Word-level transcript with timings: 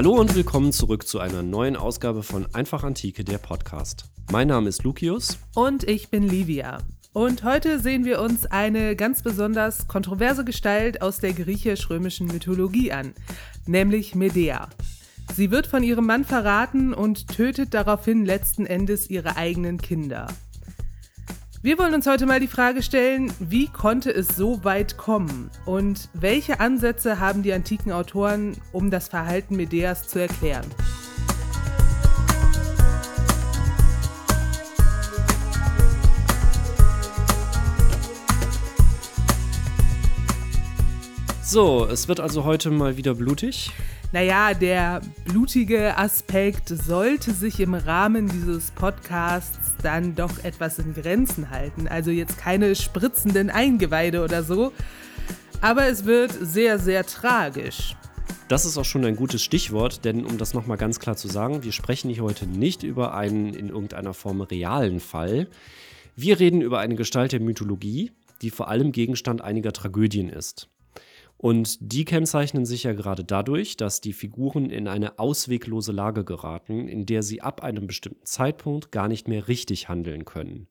Hallo 0.00 0.14
und 0.14 0.34
willkommen 0.34 0.72
zurück 0.72 1.06
zu 1.06 1.18
einer 1.20 1.42
neuen 1.42 1.76
Ausgabe 1.76 2.22
von 2.22 2.46
Einfach 2.54 2.84
Antike, 2.84 3.22
der 3.22 3.36
Podcast. 3.36 4.06
Mein 4.32 4.48
Name 4.48 4.70
ist 4.70 4.82
Lucius. 4.82 5.36
Und 5.54 5.84
ich 5.84 6.08
bin 6.08 6.22
Livia. 6.22 6.78
Und 7.12 7.44
heute 7.44 7.78
sehen 7.78 8.06
wir 8.06 8.22
uns 8.22 8.46
eine 8.46 8.96
ganz 8.96 9.22
besonders 9.22 9.88
kontroverse 9.88 10.42
Gestalt 10.42 11.02
aus 11.02 11.18
der 11.18 11.34
griechisch-römischen 11.34 12.28
Mythologie 12.28 12.92
an, 12.92 13.12
nämlich 13.66 14.14
Medea. 14.14 14.70
Sie 15.36 15.50
wird 15.50 15.66
von 15.66 15.82
ihrem 15.82 16.06
Mann 16.06 16.24
verraten 16.24 16.94
und 16.94 17.28
tötet 17.28 17.74
daraufhin 17.74 18.24
letzten 18.24 18.64
Endes 18.64 19.10
ihre 19.10 19.36
eigenen 19.36 19.76
Kinder. 19.76 20.28
Wir 21.62 21.78
wollen 21.78 21.92
uns 21.92 22.06
heute 22.06 22.24
mal 22.24 22.40
die 22.40 22.46
Frage 22.46 22.82
stellen, 22.82 23.30
wie 23.38 23.66
konnte 23.66 24.10
es 24.10 24.28
so 24.28 24.64
weit 24.64 24.96
kommen 24.96 25.50
und 25.66 26.08
welche 26.14 26.58
Ansätze 26.58 27.20
haben 27.20 27.42
die 27.42 27.52
antiken 27.52 27.92
Autoren, 27.92 28.56
um 28.72 28.90
das 28.90 29.08
Verhalten 29.08 29.56
Medeas 29.56 30.08
zu 30.08 30.20
erklären? 30.20 30.64
So, 41.42 41.84
es 41.84 42.08
wird 42.08 42.20
also 42.20 42.44
heute 42.44 42.70
mal 42.70 42.96
wieder 42.96 43.14
blutig. 43.14 43.70
Naja, 44.12 44.54
der 44.54 45.02
blutige 45.24 45.96
Aspekt 45.96 46.68
sollte 46.68 47.32
sich 47.32 47.60
im 47.60 47.74
Rahmen 47.74 48.26
dieses 48.26 48.72
Podcasts 48.72 49.76
dann 49.84 50.16
doch 50.16 50.42
etwas 50.42 50.80
in 50.80 50.94
Grenzen 50.94 51.50
halten. 51.50 51.86
Also 51.86 52.10
jetzt 52.10 52.36
keine 52.36 52.74
spritzenden 52.74 53.50
Eingeweide 53.50 54.24
oder 54.24 54.42
so. 54.42 54.72
Aber 55.60 55.86
es 55.86 56.06
wird 56.06 56.32
sehr, 56.32 56.80
sehr 56.80 57.06
tragisch. 57.06 57.94
Das 58.48 58.64
ist 58.64 58.76
auch 58.78 58.84
schon 58.84 59.04
ein 59.04 59.14
gutes 59.14 59.44
Stichwort, 59.44 60.04
denn 60.04 60.24
um 60.24 60.38
das 60.38 60.54
nochmal 60.54 60.76
ganz 60.76 60.98
klar 60.98 61.14
zu 61.14 61.28
sagen, 61.28 61.62
wir 61.62 61.70
sprechen 61.70 62.10
hier 62.10 62.24
heute 62.24 62.46
nicht 62.48 62.82
über 62.82 63.14
einen 63.14 63.54
in 63.54 63.68
irgendeiner 63.68 64.12
Form 64.12 64.40
realen 64.40 64.98
Fall. 64.98 65.46
Wir 66.16 66.40
reden 66.40 66.62
über 66.62 66.80
eine 66.80 66.96
Gestalt 66.96 67.30
der 67.30 67.38
Mythologie, 67.38 68.10
die 68.42 68.50
vor 68.50 68.66
allem 68.66 68.90
Gegenstand 68.90 69.40
einiger 69.40 69.72
Tragödien 69.72 70.30
ist. 70.30 70.68
Und 71.42 71.78
die 71.80 72.04
kennzeichnen 72.04 72.66
sich 72.66 72.82
ja 72.82 72.92
gerade 72.92 73.24
dadurch, 73.24 73.78
dass 73.78 74.02
die 74.02 74.12
Figuren 74.12 74.68
in 74.68 74.86
eine 74.86 75.18
ausweglose 75.18 75.90
Lage 75.90 76.22
geraten, 76.22 76.86
in 76.86 77.06
der 77.06 77.22
sie 77.22 77.40
ab 77.40 77.62
einem 77.62 77.86
bestimmten 77.86 78.26
Zeitpunkt 78.26 78.92
gar 78.92 79.08
nicht 79.08 79.26
mehr 79.26 79.48
richtig 79.48 79.88
handeln 79.88 80.26
können. 80.26 80.66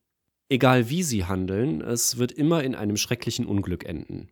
Egal 0.48 0.88
wie 0.92 1.02
sie 1.02 1.26
handeln, 1.26 1.82
es 1.82 2.20
wird 2.20 2.32
immer 2.32 2.64
in 2.64 2.76
einem 2.76 2.98
schrecklichen 2.98 3.48
Unglück 3.48 3.84
enden. 3.84 4.30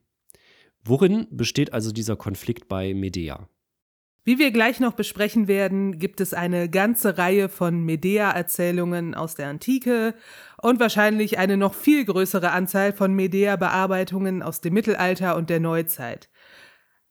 Worin 0.83 1.25
besteht 1.31 1.73
also 1.73 1.91
dieser 1.91 2.15
Konflikt 2.15 2.67
bei 2.67 2.93
Medea? 2.93 3.49
Wie 4.27 4.39
wir 4.39 4.51
gleich 4.51 4.81
noch 4.81 4.91
besprechen 4.91 5.47
werden, 5.47 5.99
gibt 5.99 6.19
es 6.19 6.33
eine 6.33 6.69
ganze 6.69 7.17
Reihe 7.17 7.47
von 7.47 7.85
Medea-Erzählungen 7.85 9.15
aus 9.15 9.35
der 9.35 9.47
Antike 9.47 10.15
und 10.61 10.81
wahrscheinlich 10.81 11.37
eine 11.37 11.55
noch 11.55 11.73
viel 11.73 12.03
größere 12.03 12.51
Anzahl 12.51 12.91
von 12.91 13.13
Medea-Bearbeitungen 13.13 14.43
aus 14.43 14.59
dem 14.59 14.73
Mittelalter 14.73 15.37
und 15.37 15.49
der 15.49 15.61
Neuzeit. 15.61 16.29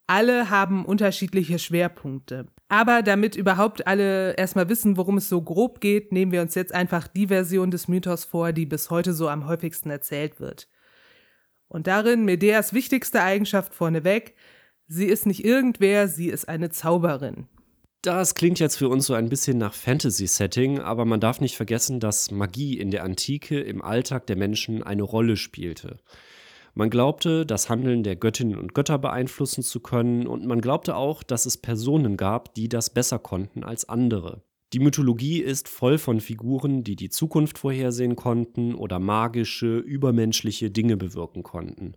Alle 0.06 0.50
haben 0.50 0.84
unterschiedliche 0.84 1.58
Schwerpunkte. 1.58 2.48
Aber 2.68 3.00
damit 3.02 3.34
überhaupt 3.34 3.86
alle 3.86 4.34
erstmal 4.34 4.68
wissen, 4.68 4.98
worum 4.98 5.16
es 5.16 5.30
so 5.30 5.40
grob 5.40 5.80
geht, 5.80 6.12
nehmen 6.12 6.32
wir 6.32 6.42
uns 6.42 6.54
jetzt 6.54 6.74
einfach 6.74 7.08
die 7.08 7.28
Version 7.28 7.70
des 7.70 7.88
Mythos 7.88 8.26
vor, 8.26 8.52
die 8.52 8.66
bis 8.66 8.90
heute 8.90 9.14
so 9.14 9.30
am 9.30 9.46
häufigsten 9.46 9.88
erzählt 9.88 10.38
wird. 10.38 10.68
Und 11.68 11.86
darin 11.86 12.26
Medeas 12.26 12.74
wichtigste 12.74 13.22
Eigenschaft 13.22 13.74
vorneweg, 13.74 14.34
Sie 14.88 15.06
ist 15.06 15.26
nicht 15.26 15.44
irgendwer, 15.44 16.06
sie 16.06 16.28
ist 16.28 16.48
eine 16.48 16.70
Zauberin. 16.70 17.48
Das 18.02 18.36
klingt 18.36 18.60
jetzt 18.60 18.76
für 18.76 18.88
uns 18.88 19.06
so 19.06 19.14
ein 19.14 19.28
bisschen 19.28 19.58
nach 19.58 19.74
Fantasy-Setting, 19.74 20.78
aber 20.78 21.04
man 21.04 21.18
darf 21.18 21.40
nicht 21.40 21.56
vergessen, 21.56 21.98
dass 21.98 22.30
Magie 22.30 22.78
in 22.78 22.92
der 22.92 23.02
Antike 23.02 23.58
im 23.58 23.82
Alltag 23.82 24.28
der 24.28 24.36
Menschen 24.36 24.84
eine 24.84 25.02
Rolle 25.02 25.36
spielte. 25.36 25.98
Man 26.74 26.88
glaubte, 26.88 27.44
das 27.44 27.68
Handeln 27.68 28.04
der 28.04 28.14
Göttinnen 28.14 28.56
und 28.56 28.74
Götter 28.74 28.98
beeinflussen 28.98 29.64
zu 29.64 29.80
können, 29.80 30.28
und 30.28 30.46
man 30.46 30.60
glaubte 30.60 30.94
auch, 30.94 31.24
dass 31.24 31.46
es 31.46 31.56
Personen 31.56 32.16
gab, 32.16 32.54
die 32.54 32.68
das 32.68 32.90
besser 32.90 33.18
konnten 33.18 33.64
als 33.64 33.88
andere. 33.88 34.44
Die 34.72 34.78
Mythologie 34.78 35.40
ist 35.40 35.68
voll 35.68 35.98
von 35.98 36.20
Figuren, 36.20 36.84
die 36.84 36.94
die 36.94 37.08
Zukunft 37.08 37.58
vorhersehen 37.58 38.14
konnten 38.14 38.74
oder 38.74 39.00
magische, 39.00 39.78
übermenschliche 39.78 40.70
Dinge 40.70 40.96
bewirken 40.96 41.42
konnten. 41.42 41.96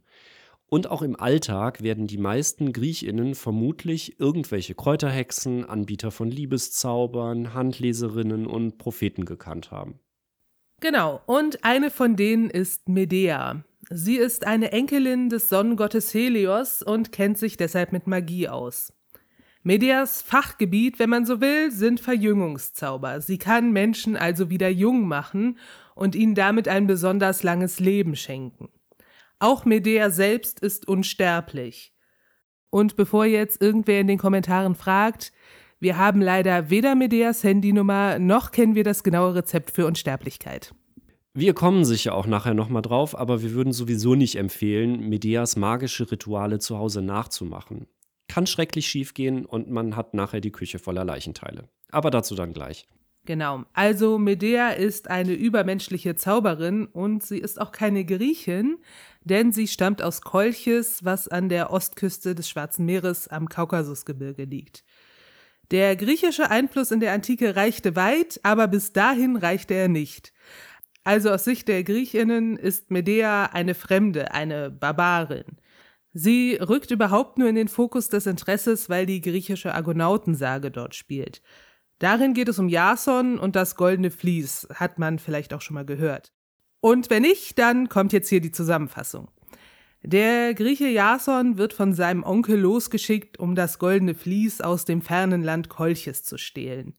Und 0.70 0.92
auch 0.92 1.02
im 1.02 1.20
Alltag 1.20 1.82
werden 1.82 2.06
die 2.06 2.20
meisten 2.20 2.74
Griechinnen 2.74 3.34
vermutlich 3.34 4.20
irgendwelche 4.20 4.76
Kräuterhexen, 4.76 5.66
Anbieter 5.66 6.12
von 6.12 6.30
Liebeszaubern, 6.30 7.56
Handleserinnen 7.56 8.46
und 8.46 8.78
Propheten 8.78 9.26
gekannt 9.26 9.72
haben. 9.72 10.00
Genau, 10.80 11.22
und 11.26 11.66
eine 11.66 11.90
von 11.90 12.16
denen 12.16 12.50
ist 12.52 12.88
Medea. 12.88 13.64
Sie 13.90 14.18
ist 14.18 14.46
eine 14.46 14.72
Enkelin 14.72 15.30
des 15.30 15.50
Sonnengottes 15.50 16.14
Helios 16.14 16.84
und 16.84 17.12
kennt 17.12 17.40
sich 17.40 17.58
deshalb 17.58 17.92
mit 17.92 18.06
Magie 18.06 18.48
aus. 18.48 18.94
Medeas 19.64 20.22
Fachgebiet, 20.22 21.00
wenn 21.00 21.10
man 21.10 21.26
so 21.26 21.42
will, 21.42 21.72
sind 21.72 22.00
Verjüngungszauber. 22.00 23.20
Sie 23.20 23.40
kann 23.40 23.74
Menschen 23.74 24.16
also 24.16 24.50
wieder 24.50 24.70
jung 24.70 25.08
machen 25.08 25.58
und 25.96 26.16
ihnen 26.16 26.36
damit 26.36 26.68
ein 26.68 26.88
besonders 26.88 27.44
langes 27.44 27.80
Leben 27.80 28.16
schenken. 28.16 28.70
Auch 29.40 29.66
Medea 29.66 30.10
selbst 30.10 30.60
ist 30.60 30.88
unsterblich. 30.88 31.94
Und 32.70 32.96
bevor 32.96 33.26
jetzt 33.26 33.62
irgendwer 33.62 34.02
in 34.02 34.08
den 34.08 34.18
Kommentaren 34.18 34.76
fragt, 34.76 35.32
wir 35.80 35.98
haben 35.98 36.22
leider 36.22 36.70
weder 36.70 36.94
Medeas 36.94 37.44
Handynummer 37.44 38.20
noch 38.20 38.52
kennen 38.52 38.76
wir 38.76 38.84
das 38.84 39.02
genaue 39.02 39.36
Rezept 39.36 39.72
für 39.72 39.88
Unsterblichkeit. 39.88 40.74
Wir 41.34 41.54
kommen 41.54 41.86
sicher 41.86 42.16
auch 42.16 42.28
nachher 42.28 42.54
nochmal 42.54 42.82
drauf, 42.82 43.18
aber 43.18 43.42
wir 43.42 43.54
würden 43.54 43.72
sowieso 43.72 44.16
nicht 44.16 44.36
empfehlen, 44.36 45.08
Medeas 45.08 45.56
magische 45.56 46.12
Rituale 46.12 46.60
zu 46.60 46.78
Hause 46.78 47.02
nachzumachen. 47.02 47.88
Kann 48.28 48.46
schrecklich 48.46 48.88
schiefgehen 48.88 49.46
und 49.46 49.70
man 49.70 49.96
hat 49.96 50.14
nachher 50.14 50.42
die 50.42 50.52
Küche 50.52 50.80
voller 50.80 51.06
Leichenteile. 51.06 51.70
Aber 51.92 52.12
dazu 52.12 52.36
dann 52.36 52.52
gleich. 52.52 52.88
Genau. 53.26 53.64
Also 53.74 54.18
Medea 54.18 54.72
ist 54.72 55.10
eine 55.10 55.34
übermenschliche 55.34 56.16
Zauberin 56.16 56.88
und 56.88 57.24
sie 57.24 57.38
ist 57.38 57.62
auch 57.62 57.72
keine 57.72 58.04
Griechin, 58.04 58.78
denn 59.22 59.52
sie 59.52 59.68
stammt 59.68 60.02
aus 60.02 60.22
Kolchis, 60.22 61.04
was 61.04 61.28
an 61.28 61.50
der 61.50 61.72
Ostküste 61.72 62.36
des 62.36 62.50
Schwarzen 62.50 62.86
Meeres 62.86 63.28
am 63.28 63.50
Kaukasusgebirge 63.50 64.46
liegt. 64.46 64.84
Der 65.72 65.96
griechische 65.96 66.50
Einfluss 66.50 66.92
in 66.92 67.00
der 67.00 67.14
Antike 67.14 67.56
reichte 67.56 67.96
weit, 67.96 68.40
aber 68.44 68.68
bis 68.68 68.92
dahin 68.92 69.36
reichte 69.36 69.76
er 69.76 69.88
nicht. 69.88 70.34
Also 71.04 71.30
aus 71.30 71.44
Sicht 71.44 71.68
der 71.68 71.84
Griechinnen 71.84 72.58
ist 72.58 72.92
Medea 72.92 73.46
eine 73.46 73.76
Fremde, 73.76 74.32
eine 74.34 74.72
Barbarin. 74.72 75.58
Sie 76.12 76.56
rückt 76.56 76.92
überhaupt 76.92 77.38
nur 77.38 77.48
in 77.48 77.56
den 77.56 77.68
Fokus 77.68 78.10
des 78.10 78.26
Interesses, 78.26 78.90
weil 78.90 79.06
die 79.06 79.22
griechische 79.22 79.74
Argonautensage 79.76 80.72
dort 80.72 80.96
spielt. 80.96 81.42
Darin 82.00 82.34
geht 82.34 82.48
es 82.48 82.58
um 82.58 82.70
Jason 82.70 83.38
und 83.38 83.56
das 83.56 83.76
goldene 83.76 84.10
Vlies, 84.10 84.68
hat 84.74 84.98
man 84.98 85.20
vielleicht 85.20 85.54
auch 85.54 85.62
schon 85.62 85.76
mal 85.76 85.86
gehört. 85.86 86.34
Und 86.82 87.10
wenn 87.10 87.24
nicht, 87.24 87.60
dann 87.60 87.90
kommt 87.90 88.14
jetzt 88.14 88.30
hier 88.30 88.42
die 88.42 88.52
Zusammenfassung. 88.52 89.30
Der 90.02 90.54
Grieche 90.54 90.88
Jason 90.88 91.58
wird 91.58 91.74
von 91.74 91.94
seinem 91.94 92.24
Onkel 92.24 92.58
losgeschickt, 92.58 93.38
um 93.38 93.54
das 93.54 93.80
goldene 93.80 94.16
Vlies 94.16 94.62
aus 94.62 94.86
dem 94.86 95.02
fernen 95.02 95.44
Land 95.44 95.68
Kolchis 95.68 96.24
zu 96.24 96.38
stehlen. 96.38 96.94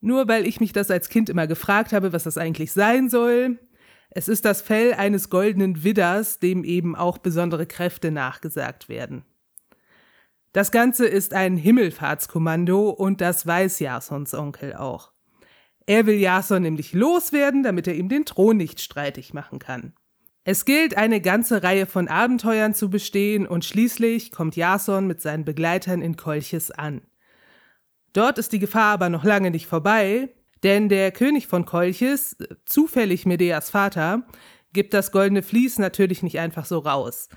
Nur 0.00 0.26
weil 0.26 0.46
ich 0.46 0.58
mich 0.58 0.72
das 0.72 0.90
als 0.90 1.10
Kind 1.10 1.28
immer 1.28 1.46
gefragt 1.46 1.92
habe, 1.92 2.12
was 2.12 2.24
das 2.24 2.38
eigentlich 2.38 2.72
sein 2.72 3.10
soll. 3.10 3.58
Es 4.10 4.28
ist 4.28 4.44
das 4.44 4.62
Fell 4.62 4.94
eines 4.94 5.28
goldenen 5.28 5.84
Widders, 5.84 6.38
dem 6.38 6.64
eben 6.64 6.96
auch 6.96 7.18
besondere 7.18 7.66
Kräfte 7.66 8.10
nachgesagt 8.10 8.88
werden. 8.88 9.24
Das 10.52 10.70
Ganze 10.70 11.06
ist 11.06 11.34
ein 11.34 11.56
Himmelfahrtskommando 11.56 12.90
und 12.90 13.20
das 13.20 13.46
weiß 13.46 13.78
Jasons 13.78 14.34
Onkel 14.34 14.74
auch. 14.74 15.11
Er 15.86 16.06
will 16.06 16.18
Jason 16.18 16.62
nämlich 16.62 16.92
loswerden, 16.92 17.62
damit 17.62 17.86
er 17.86 17.94
ihm 17.94 18.08
den 18.08 18.24
Thron 18.24 18.56
nicht 18.56 18.80
streitig 18.80 19.34
machen 19.34 19.58
kann. 19.58 19.94
Es 20.44 20.64
gilt, 20.64 20.96
eine 20.96 21.20
ganze 21.20 21.62
Reihe 21.62 21.86
von 21.86 22.08
Abenteuern 22.08 22.74
zu 22.74 22.90
bestehen 22.90 23.46
und 23.46 23.64
schließlich 23.64 24.32
kommt 24.32 24.56
Jason 24.56 25.06
mit 25.06 25.20
seinen 25.20 25.44
Begleitern 25.44 26.02
in 26.02 26.16
Kolchis 26.16 26.70
an. 26.72 27.02
Dort 28.12 28.38
ist 28.38 28.52
die 28.52 28.58
Gefahr 28.58 28.92
aber 28.92 29.08
noch 29.08 29.24
lange 29.24 29.50
nicht 29.50 29.66
vorbei, 29.66 30.30
denn 30.64 30.88
der 30.88 31.12
König 31.12 31.46
von 31.46 31.64
Kolchis, 31.64 32.36
zufällig 32.64 33.24
Medeas 33.24 33.70
Vater, 33.70 34.26
gibt 34.72 34.94
das 34.94 35.12
goldene 35.12 35.42
Vlies 35.42 35.78
natürlich 35.78 36.22
nicht 36.22 36.38
einfach 36.38 36.66
so 36.66 36.78
raus. 36.78 37.28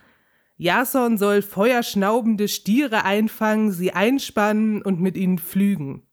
Jason 0.57 1.18
soll 1.18 1.41
feuerschnaubende 1.41 2.48
Stiere 2.48 3.03
einfangen, 3.03 3.71
sie 3.71 3.91
einspannen 3.91 4.81
und 4.81 5.01
mit 5.01 5.18
ihnen 5.18 5.38
pflügen. 5.38 6.05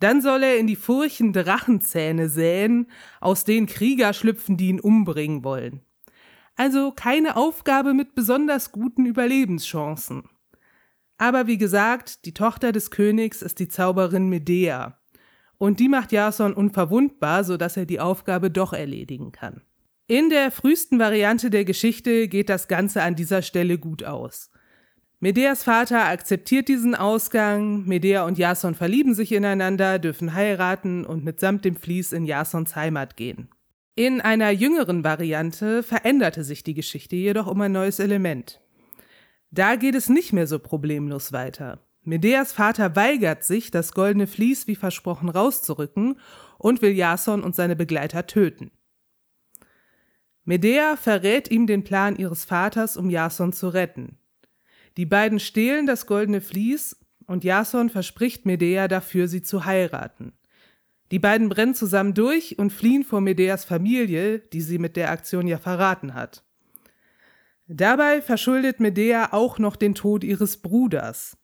Dann 0.00 0.20
soll 0.22 0.42
er 0.42 0.58
in 0.58 0.66
die 0.66 0.76
Furchen 0.76 1.32
Drachenzähne 1.32 2.28
säen, 2.28 2.86
aus 3.20 3.44
denen 3.44 3.66
Krieger 3.66 4.12
schlüpfen, 4.12 4.56
die 4.56 4.68
ihn 4.68 4.80
umbringen 4.80 5.44
wollen. 5.44 5.80
Also 6.56 6.92
keine 6.92 7.36
Aufgabe 7.36 7.94
mit 7.94 8.14
besonders 8.14 8.70
guten 8.72 9.06
Überlebenschancen. 9.06 10.28
Aber 11.16 11.46
wie 11.46 11.58
gesagt, 11.58 12.24
die 12.24 12.34
Tochter 12.34 12.72
des 12.72 12.90
Königs 12.90 13.42
ist 13.42 13.58
die 13.58 13.68
Zauberin 13.68 14.28
Medea. 14.28 14.98
Und 15.58 15.80
die 15.80 15.88
macht 15.88 16.12
Jason 16.12 16.52
unverwundbar, 16.52 17.44
sodass 17.44 17.76
er 17.76 17.86
die 17.86 18.00
Aufgabe 18.00 18.50
doch 18.50 18.72
erledigen 18.72 19.32
kann. 19.32 19.62
In 20.06 20.28
der 20.28 20.50
frühesten 20.50 20.98
Variante 20.98 21.48
der 21.48 21.64
Geschichte 21.64 22.28
geht 22.28 22.48
das 22.48 22.68
Ganze 22.68 23.02
an 23.02 23.14
dieser 23.14 23.42
Stelle 23.42 23.78
gut 23.78 24.04
aus. 24.04 24.50
Medeas 25.24 25.64
Vater 25.64 26.04
akzeptiert 26.04 26.68
diesen 26.68 26.94
Ausgang, 26.94 27.86
Medea 27.86 28.26
und 28.26 28.36
Jason 28.36 28.74
verlieben 28.74 29.14
sich 29.14 29.32
ineinander, 29.32 29.98
dürfen 29.98 30.34
heiraten 30.34 31.06
und 31.06 31.24
mitsamt 31.24 31.64
dem 31.64 31.76
Vlies 31.76 32.12
in 32.12 32.26
Jasons 32.26 32.76
Heimat 32.76 33.16
gehen. 33.16 33.48
In 33.94 34.20
einer 34.20 34.50
jüngeren 34.50 35.02
Variante 35.02 35.82
veränderte 35.82 36.44
sich 36.44 36.62
die 36.62 36.74
Geschichte 36.74 37.16
jedoch 37.16 37.46
um 37.46 37.58
ein 37.62 37.72
neues 37.72 38.00
Element. 38.00 38.60
Da 39.50 39.76
geht 39.76 39.94
es 39.94 40.10
nicht 40.10 40.34
mehr 40.34 40.46
so 40.46 40.58
problemlos 40.58 41.32
weiter. 41.32 41.78
Medeas 42.02 42.52
Vater 42.52 42.94
weigert 42.94 43.44
sich, 43.44 43.70
das 43.70 43.92
goldene 43.92 44.26
Vlies 44.26 44.66
wie 44.66 44.76
versprochen 44.76 45.30
rauszurücken 45.30 46.20
und 46.58 46.82
will 46.82 46.92
Jason 46.92 47.42
und 47.42 47.56
seine 47.56 47.76
Begleiter 47.76 48.26
töten. 48.26 48.72
Medea 50.44 50.96
verrät 50.96 51.50
ihm 51.50 51.66
den 51.66 51.82
Plan 51.82 52.14
ihres 52.14 52.44
Vaters, 52.44 52.98
um 52.98 53.08
Jason 53.08 53.54
zu 53.54 53.70
retten. 53.70 54.18
Die 54.96 55.06
beiden 55.06 55.40
stehlen 55.40 55.86
das 55.86 56.06
goldene 56.06 56.40
Vlies 56.40 56.96
und 57.26 57.44
Jason 57.44 57.90
verspricht 57.90 58.46
Medea 58.46 58.88
dafür, 58.88 59.28
sie 59.28 59.42
zu 59.42 59.64
heiraten. 59.64 60.32
Die 61.10 61.18
beiden 61.18 61.48
brennen 61.48 61.74
zusammen 61.74 62.14
durch 62.14 62.58
und 62.58 62.72
fliehen 62.72 63.04
vor 63.04 63.20
Medeas 63.20 63.64
Familie, 63.64 64.38
die 64.38 64.60
sie 64.60 64.78
mit 64.78 64.96
der 64.96 65.10
Aktion 65.10 65.46
ja 65.46 65.58
verraten 65.58 66.14
hat. 66.14 66.44
Dabei 67.66 68.20
verschuldet 68.20 68.80
Medea 68.80 69.32
auch 69.32 69.58
noch 69.58 69.76
den 69.76 69.94
Tod 69.94 70.22
ihres 70.22 70.58
Bruders. 70.58 71.36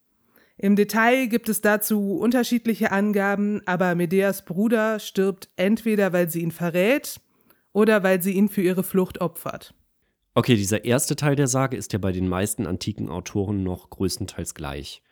Im 0.56 0.76
Detail 0.76 1.26
gibt 1.26 1.49
es 1.49 1.62
dazu 1.62 2.19
unterschiedliche 2.19 2.93
Angaben, 2.93 3.62
aber 3.64 3.94
Medeas 3.94 4.44
Bruder 4.44 4.99
stirbt 4.99 5.49
entweder, 5.56 6.12
weil 6.12 6.29
sie 6.29 6.43
ihn 6.43 6.50
verrät 6.50 7.20
oder 7.73 8.03
weil 8.03 8.20
sie 8.20 8.32
ihn 8.32 8.49
für 8.50 8.61
ihre 8.61 8.82
Flucht 8.82 9.20
opfert. 9.23 9.75
Okay, 10.35 10.55
dieser 10.55 10.85
erste 10.85 11.17
Teil 11.17 11.35
der 11.35 11.49
Sage 11.49 11.77
ist 11.77 11.93
ja 11.93 11.99
bei 11.99 12.12
den 12.12 12.29
meisten 12.29 12.67
antiken 12.67 13.09
Autoren 13.09 13.62
noch 13.65 13.91
größtenteils 13.91 14.55
gleich. 14.55 15.03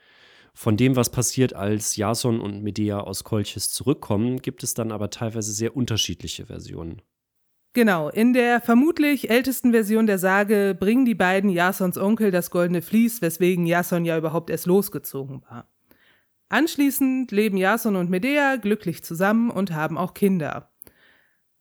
Von 0.54 0.76
dem, 0.76 0.96
was 0.96 1.10
passiert, 1.10 1.54
als 1.54 1.96
Jason 1.96 2.40
und 2.40 2.62
Medea 2.62 3.00
aus 3.00 3.24
Kolchis 3.24 3.70
zurückkommen, 3.70 4.42
gibt 4.42 4.62
es 4.62 4.74
dann 4.74 4.92
aber 4.92 5.10
teilweise 5.10 5.52
sehr 5.52 5.76
unterschiedliche 5.76 6.46
Versionen. 6.46 7.02
Genau, 7.74 8.08
in 8.08 8.32
der 8.32 8.60
vermutlich 8.60 9.30
ältesten 9.30 9.72
Version 9.72 10.06
der 10.06 10.18
Sage 10.18 10.76
bringen 10.78 11.04
die 11.04 11.14
beiden 11.14 11.50
Jasons 11.50 11.98
Onkel 11.98 12.30
das 12.30 12.50
goldene 12.50 12.82
Vlies, 12.82 13.22
weswegen 13.22 13.66
Jason 13.66 14.04
ja 14.04 14.18
überhaupt 14.18 14.50
erst 14.50 14.66
losgezogen 14.66 15.42
war. 15.48 15.68
Anschließend 16.48 17.30
leben 17.30 17.56
Jason 17.56 17.94
und 17.94 18.08
Medea 18.08 18.56
glücklich 18.56 19.04
zusammen 19.04 19.50
und 19.50 19.72
haben 19.72 19.98
auch 19.98 20.14
Kinder. 20.14 20.72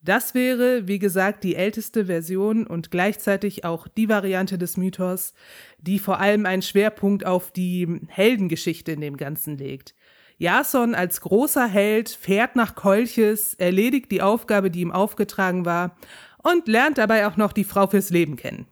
Das 0.00 0.34
wäre, 0.34 0.86
wie 0.86 0.98
gesagt, 0.98 1.42
die 1.42 1.56
älteste 1.56 2.06
Version 2.06 2.66
und 2.66 2.90
gleichzeitig 2.90 3.64
auch 3.64 3.88
die 3.88 4.08
Variante 4.08 4.56
des 4.56 4.76
Mythos, 4.76 5.34
die 5.78 5.98
vor 5.98 6.20
allem 6.20 6.46
einen 6.46 6.62
Schwerpunkt 6.62 7.26
auf 7.26 7.50
die 7.50 8.00
Heldengeschichte 8.08 8.92
in 8.92 9.00
dem 9.00 9.16
Ganzen 9.16 9.58
legt. 9.58 9.94
Jason 10.38 10.94
als 10.94 11.20
großer 11.20 11.66
Held 11.66 12.10
fährt 12.10 12.54
nach 12.54 12.76
Kolchis, 12.76 13.54
erledigt 13.54 14.12
die 14.12 14.22
Aufgabe, 14.22 14.70
die 14.70 14.80
ihm 14.80 14.92
aufgetragen 14.92 15.64
war 15.64 15.96
und 16.38 16.68
lernt 16.68 16.98
dabei 16.98 17.26
auch 17.26 17.36
noch 17.36 17.52
die 17.52 17.64
Frau 17.64 17.88
fürs 17.88 18.10
Leben 18.10 18.36
kennen. 18.36 18.66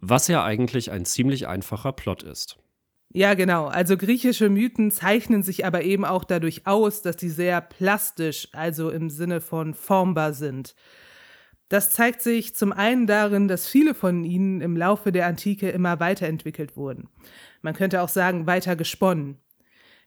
Was 0.00 0.28
ja 0.28 0.44
eigentlich 0.44 0.92
ein 0.92 1.04
ziemlich 1.04 1.48
einfacher 1.48 1.92
Plot 1.92 2.22
ist. 2.22 2.56
Ja, 3.10 3.34
genau. 3.34 3.66
Also 3.66 3.96
griechische 3.96 4.50
Mythen 4.50 4.90
zeichnen 4.90 5.42
sich 5.42 5.64
aber 5.64 5.82
eben 5.82 6.04
auch 6.04 6.24
dadurch 6.24 6.66
aus, 6.66 7.00
dass 7.00 7.16
sie 7.18 7.30
sehr 7.30 7.60
plastisch, 7.60 8.48
also 8.52 8.90
im 8.90 9.08
Sinne 9.08 9.40
von 9.40 9.72
formbar 9.74 10.34
sind. 10.34 10.74
Das 11.70 11.90
zeigt 11.90 12.22
sich 12.22 12.54
zum 12.54 12.72
einen 12.72 13.06
darin, 13.06 13.48
dass 13.48 13.66
viele 13.66 13.94
von 13.94 14.24
ihnen 14.24 14.60
im 14.60 14.76
Laufe 14.76 15.12
der 15.12 15.26
Antike 15.26 15.68
immer 15.70 16.00
weiterentwickelt 16.00 16.76
wurden. 16.76 17.08
Man 17.60 17.74
könnte 17.74 18.02
auch 18.02 18.08
sagen, 18.08 18.46
weiter 18.46 18.76
gesponnen. 18.76 19.38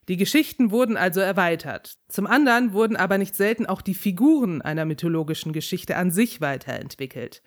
Die 0.08 0.18
Geschichten 0.18 0.72
wurden 0.72 0.98
also 0.98 1.20
erweitert. 1.20 1.98
Zum 2.08 2.26
anderen 2.26 2.74
wurden 2.74 2.96
aber 2.96 3.20
nicht 3.20 3.36
selten 3.36 3.68
auch 3.68 3.82
die 3.82 3.94
Figuren 3.94 4.62
einer 4.62 4.86
mythologischen 4.86 5.54
Geschichte 5.54 5.96
an 5.96 6.10
sich 6.10 6.42
weiterentwickelt. 6.42 7.44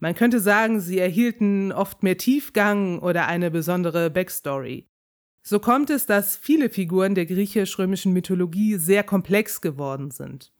Man 0.00 0.14
könnte 0.14 0.40
sagen, 0.40 0.80
sie 0.80 0.98
erhielten 0.98 1.72
oft 1.72 2.02
mehr 2.02 2.16
Tiefgang 2.16 2.98
oder 2.98 3.26
eine 3.26 3.50
besondere 3.50 4.10
Backstory. 4.10 4.88
So 5.42 5.58
kommt 5.58 5.90
es, 5.90 6.06
dass 6.06 6.36
viele 6.36 6.70
Figuren 6.70 7.14
der 7.14 7.26
griechisch-römischen 7.26 8.12
Mythologie 8.12 8.76
sehr 8.76 9.02
komplex 9.02 9.60
geworden 9.60 10.10
sind. 10.10 10.52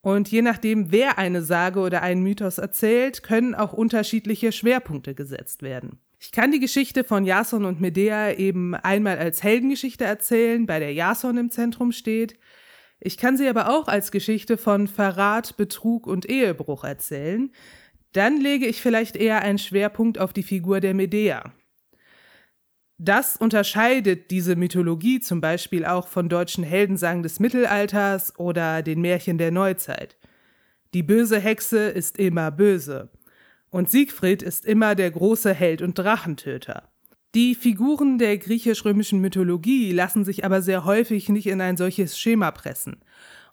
Und 0.00 0.30
je 0.30 0.42
nachdem, 0.42 0.90
wer 0.90 1.18
eine 1.18 1.42
Sage 1.42 1.80
oder 1.80 2.02
einen 2.02 2.22
Mythos 2.22 2.58
erzählt, 2.58 3.22
können 3.22 3.54
auch 3.54 3.72
unterschiedliche 3.72 4.52
Schwerpunkte 4.52 5.14
gesetzt 5.14 5.62
werden. 5.62 6.00
Ich 6.18 6.30
kann 6.30 6.52
die 6.52 6.60
Geschichte 6.60 7.02
von 7.02 7.24
Jason 7.24 7.64
und 7.64 7.80
Medea 7.80 8.32
eben 8.32 8.76
einmal 8.76 9.18
als 9.18 9.42
Heldengeschichte 9.42 10.04
erzählen, 10.04 10.66
bei 10.66 10.78
der 10.78 10.92
Jason 10.92 11.36
im 11.36 11.50
Zentrum 11.50 11.90
steht. 11.90 12.38
Ich 13.00 13.18
kann 13.18 13.36
sie 13.36 13.48
aber 13.48 13.68
auch 13.68 13.88
als 13.88 14.12
Geschichte 14.12 14.56
von 14.56 14.86
Verrat, 14.86 15.56
Betrug 15.56 16.06
und 16.06 16.28
Ehebruch 16.28 16.84
erzählen. 16.84 17.50
Dann 18.12 18.40
lege 18.40 18.66
ich 18.66 18.80
vielleicht 18.80 19.16
eher 19.16 19.42
einen 19.42 19.58
Schwerpunkt 19.58 20.18
auf 20.18 20.32
die 20.32 20.42
Figur 20.42 20.80
der 20.80 20.94
Medea. 20.94 21.52
Das 22.98 23.36
unterscheidet 23.36 24.30
diese 24.30 24.54
Mythologie 24.54 25.18
zum 25.18 25.40
Beispiel 25.40 25.84
auch 25.84 26.06
von 26.06 26.28
deutschen 26.28 26.62
Heldensagen 26.62 27.22
des 27.22 27.40
Mittelalters 27.40 28.38
oder 28.38 28.82
den 28.82 29.00
Märchen 29.00 29.38
der 29.38 29.50
Neuzeit. 29.50 30.16
Die 30.94 31.02
böse 31.02 31.40
Hexe 31.40 31.88
ist 31.88 32.18
immer 32.18 32.50
böse. 32.50 33.10
Und 33.70 33.90
Siegfried 33.90 34.42
ist 34.42 34.66
immer 34.66 34.94
der 34.94 35.10
große 35.10 35.52
Held 35.52 35.80
und 35.80 35.98
Drachentöter. 35.98 36.92
Die 37.34 37.54
Figuren 37.54 38.18
der 38.18 38.36
griechisch-römischen 38.36 39.20
Mythologie 39.20 39.90
lassen 39.90 40.24
sich 40.24 40.44
aber 40.44 40.60
sehr 40.60 40.84
häufig 40.84 41.30
nicht 41.30 41.46
in 41.46 41.62
ein 41.62 41.78
solches 41.78 42.18
Schema 42.18 42.50
pressen. 42.50 43.00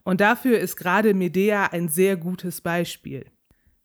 Und 0.04 0.20
dafür 0.20 0.60
ist 0.60 0.76
gerade 0.76 1.14
Medea 1.14 1.68
ein 1.68 1.88
sehr 1.88 2.18
gutes 2.18 2.60
Beispiel. 2.60 3.26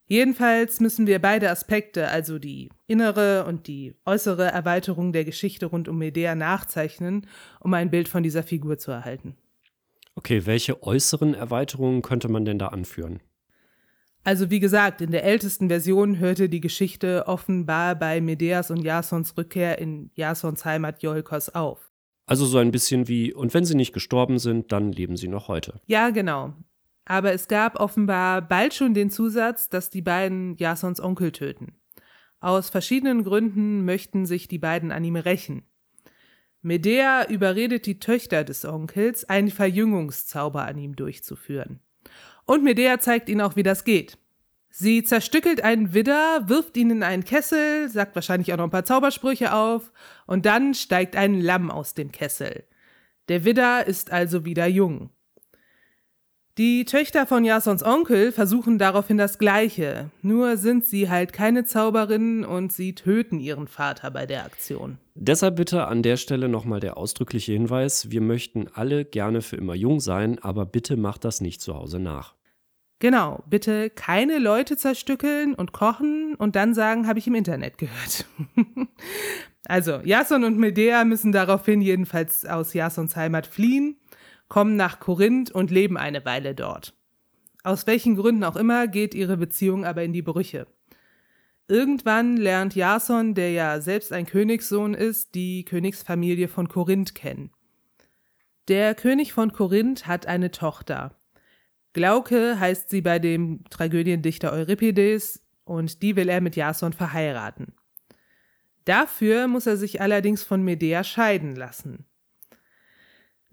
Jedenfalls 0.07 0.81
müssen 0.81 1.07
wir 1.07 1.19
beide 1.19 1.51
Aspekte, 1.51 2.09
also 2.09 2.39
die 2.39 2.69
innere 2.87 3.47
und 3.47 3.67
die 3.67 3.95
äußere 4.05 4.45
Erweiterung 4.45 5.13
der 5.13 5.25
Geschichte 5.25 5.67
rund 5.67 5.89
um 5.89 5.97
Medea 5.97 6.35
nachzeichnen, 6.35 7.27
um 7.61 7.73
ein 7.73 7.91
Bild 7.91 8.09
von 8.09 8.23
dieser 8.23 8.43
Figur 8.43 8.79
zu 8.79 8.91
erhalten. 8.91 9.37
Okay, 10.15 10.47
welche 10.47 10.83
äußeren 10.83 11.35
Erweiterungen 11.35 12.03
könnte 12.03 12.29
man 12.29 12.45
denn 12.45 12.59
da 12.59 12.69
anführen? 12.69 13.21
Also 14.25 14.51
wie 14.51 14.61
gesagt, 14.61 15.01
in 15.01 15.11
der 15.11 15.25
ältesten 15.25 15.69
Version 15.69 16.19
hörte 16.19 16.49
die 16.49 16.61
Geschichte 16.61 17.25
offenbar 17.27 17.95
bei 17.95 18.21
Medeas 18.21 18.71
und 18.71 18.83
Jasons 18.83 19.37
Rückkehr 19.37 19.79
in 19.79 20.11
Jasons 20.15 20.65
Heimat 20.65 21.03
Iolkos 21.03 21.51
auf. 21.51 21.93
Also 22.27 22.47
so 22.47 22.57
ein 22.57 22.71
bisschen 22.71 23.07
wie, 23.07 23.35
und 23.35 23.53
wenn 23.53 23.67
sie 23.67 23.75
nicht 23.75 23.93
gestorben 23.93 24.39
sind, 24.39 24.73
dann 24.73 24.93
leben 24.93 25.17
sie 25.19 25.29
noch 25.29 25.49
heute. 25.49 25.81
Ja, 25.87 26.09
genau. 26.09 26.55
Aber 27.05 27.33
es 27.33 27.49
gab 27.49 27.79
offenbar 27.79 28.43
bald 28.43 28.75
schon 28.75 28.95
den 28.95 29.11
Zusatz, 29.11 29.69
dass 29.69 29.91
die 29.91 30.03
beiden 30.03 30.57
Jasons 30.57 31.01
Onkel 31.01 31.33
töten. 31.33 31.75
Aus 32.41 32.71
verschiedenen 32.71 33.25
Gründen 33.25 33.85
möchten 33.85 34.27
sich 34.27 34.49
die 34.49 34.59
beiden 34.59 34.93
an 34.93 35.05
ihm 35.05 35.17
rächen. 35.17 35.63
Medea 36.63 37.29
überredet 37.29 37.85
die 37.85 37.99
Töchter 37.99 38.43
des 38.43 38.65
Onkels, 38.65 39.29
einen 39.29 39.51
Verjüngungszauber 39.51 40.65
an 40.65 40.79
ihm 40.79 40.97
durchzuführen. 40.97 41.81
Und 42.47 42.65
Medea 42.65 43.01
zeigt 43.01 43.29
ihnen 43.29 43.43
auch, 43.43 43.57
wie 43.57 43.63
das 43.63 43.85
geht. 43.85 44.19
Sie 44.71 45.05
zerstückelt 45.05 45.63
einen 45.63 45.95
Widder, 45.95 46.49
wirft 46.49 46.77
ihn 46.77 46.91
in 46.91 47.03
einen 47.03 47.25
Kessel, 47.25 47.89
sagt 47.89 48.15
wahrscheinlich 48.15 48.53
auch 48.53 48.57
noch 48.57 48.65
ein 48.65 48.71
paar 48.71 48.85
Zaubersprüche 48.85 49.53
auf, 49.53 49.93
und 50.27 50.47
dann 50.47 50.75
steigt 50.75 51.17
ein 51.17 51.41
Lamm 51.41 51.71
aus 51.71 51.95
dem 51.95 52.11
Kessel. 52.11 52.65
Der 53.29 53.45
Widder 53.45 53.87
ist 53.87 54.11
also 54.11 54.45
wieder 54.45 54.67
jung. 54.67 55.11
Die 56.57 56.85
Töchter 56.85 57.27
von 57.27 57.45
Jasons 57.45 57.83
Onkel 57.85 58.31
versuchen 58.31 58.79
daraufhin 58.79 59.19
das 59.19 59.39
Gleiche, 59.39 60.11
nur 60.23 60.57
sind 60.57 60.85
sie 60.85 61.11
halt 61.11 61.33
keine 61.33 61.65
Zauberinnen 61.65 62.45
und 62.45 62.73
sie 62.73 62.95
töten 62.95 63.41
ihren 63.41 63.67
Vater 63.67 64.13
bei 64.13 64.25
der 64.25 64.45
Aktion. 64.45 64.99
Deshalb 65.17 65.57
bitte 65.57 65.89
an 65.89 66.05
der 66.05 66.17
Stelle 66.17 66.49
nochmal 66.49 66.79
der 66.79 66.97
ausdrückliche 66.97 67.53
Hinweis, 67.53 68.13
wir 68.13 68.21
möchten 68.21 68.69
alle 68.73 69.05
gerne 69.05 69.43
für 69.43 69.57
immer 69.57 69.75
jung 69.75 69.99
sein, 69.99 70.39
aber 70.39 70.65
bitte 70.65 70.97
macht 70.97 71.25
das 71.25 71.41
nicht 71.41 71.61
zu 71.61 71.75
Hause 71.75 71.99
nach. 71.99 72.37
Genau, 73.01 73.43
bitte 73.51 73.91
keine 73.91 74.39
Leute 74.39 74.77
zerstückeln 74.77 75.55
und 75.55 75.73
kochen 75.73 76.37
und 76.37 76.55
dann 76.55 76.73
sagen, 76.73 77.09
habe 77.09 77.19
ich 77.19 77.27
im 77.27 77.35
Internet 77.35 77.79
gehört. 77.79 78.27
also, 79.67 79.99
Jason 80.05 80.45
und 80.45 80.57
Medea 80.57 81.05
müssen 81.05 81.33
daraufhin 81.33 81.81
jedenfalls 81.81 82.47
aus 82.47 82.75
Jasons 82.75 83.17
Heimat 83.17 83.49
fliehen 83.49 83.97
kommen 84.49 84.77
nach 84.77 85.01
Korinth 85.01 85.51
und 85.51 85.71
leben 85.71 85.97
eine 85.97 86.25
Weile 86.25 86.55
dort. 86.55 86.95
Aus 87.63 87.87
welchen 87.87 88.15
Gründen 88.17 88.45
auch 88.45 88.57
immer 88.57 88.89
geht 88.89 89.15
ihre 89.15 89.37
Beziehung 89.37 89.85
aber 89.85 90.03
in 90.03 90.13
die 90.13 90.23
Brüche. 90.23 90.67
Irgendwann 91.67 92.37
lernt 92.37 92.75
Jason, 92.75 93.35
der 93.35 93.51
ja 93.53 93.81
selbst 93.81 94.13
ein 94.13 94.27
Königssohn 94.27 94.93
ist, 94.93 95.35
die 95.35 95.65
Königsfamilie 95.65 96.49
von 96.49 96.69
Korinth 96.69 97.15
kennen. 97.15 97.51
Der 98.69 98.95
König 98.95 99.33
von 99.33 99.53
Korinth 99.53 100.07
hat 100.07 100.27
eine 100.27 100.51
Tochter. 100.51 101.17
Glauke 101.95 102.59
heißt 102.61 102.91
sie 102.91 103.01
bei 103.01 103.19
dem 103.19 103.65
Tragödiendichter 103.71 104.53
Euripides 104.53 105.43
und 105.65 106.03
die 106.03 106.17
will 106.17 106.29
er 106.29 106.43
mit 106.43 106.57
Jason 106.57 106.93
verheiraten. 106.93 107.73
Dafür 108.85 109.47
muss 109.49 109.67
er 109.67 109.79
sich 109.79 110.01
allerdings 110.03 110.43
von 110.43 110.63
Medea 110.63 111.03
scheiden 111.05 111.57
lassen. 111.57 112.05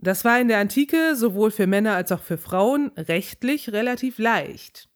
Das 0.01 0.25
war 0.25 0.39
in 0.41 0.47
der 0.47 0.57
Antike 0.57 1.15
sowohl 1.15 1.51
für 1.51 1.67
Männer 1.67 1.95
als 1.95 2.11
auch 2.11 2.23
für 2.23 2.39
Frauen 2.39 2.91
rechtlich 2.97 3.71
relativ 3.71 4.17
leicht. 4.17 4.89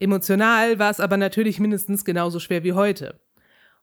Emotional 0.00 0.78
war 0.78 0.90
es 0.90 1.00
aber 1.00 1.16
natürlich 1.16 1.60
mindestens 1.60 2.04
genauso 2.04 2.40
schwer 2.40 2.64
wie 2.64 2.72
heute. 2.72 3.20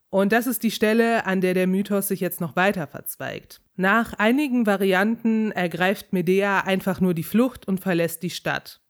Und 0.10 0.32
das 0.32 0.48
ist 0.48 0.63
die 0.63 0.72
Stelle, 0.72 1.25
an 1.25 1.41
der 1.41 1.53
der 1.53 1.67
Mythos 1.67 2.10
sich 2.10 2.20
jetzt 2.20 2.41
noch 2.41 2.55
weiter 2.55 2.88
verzweigt. 2.88 3.62
Nach 3.75 4.13
einigen 4.13 4.65
Varianten 4.65 5.51
ergreift 5.51 6.13
Medea 6.13 6.62
einfach 6.62 7.01
nur 7.01 7.13
die 7.13 7.24
Flucht 7.24 7.67
und 7.67 7.79
verlässt 7.79 8.24
die 8.24 8.29
Stadt. 8.29 8.82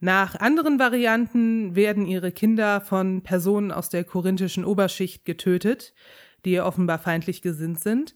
Nach 0.00 0.34
anderen 0.34 0.78
Varianten 0.78 1.76
werden 1.76 2.06
ihre 2.06 2.32
Kinder 2.32 2.82
von 2.82 3.22
Personen 3.22 3.72
aus 3.72 3.88
der 3.88 4.04
korinthischen 4.04 4.64
Oberschicht 4.64 5.24
getötet, 5.24 5.94
die 6.44 6.52
ihr 6.52 6.66
offenbar 6.66 6.98
feindlich 6.98 7.40
gesinnt 7.40 7.80
sind. 7.80 8.14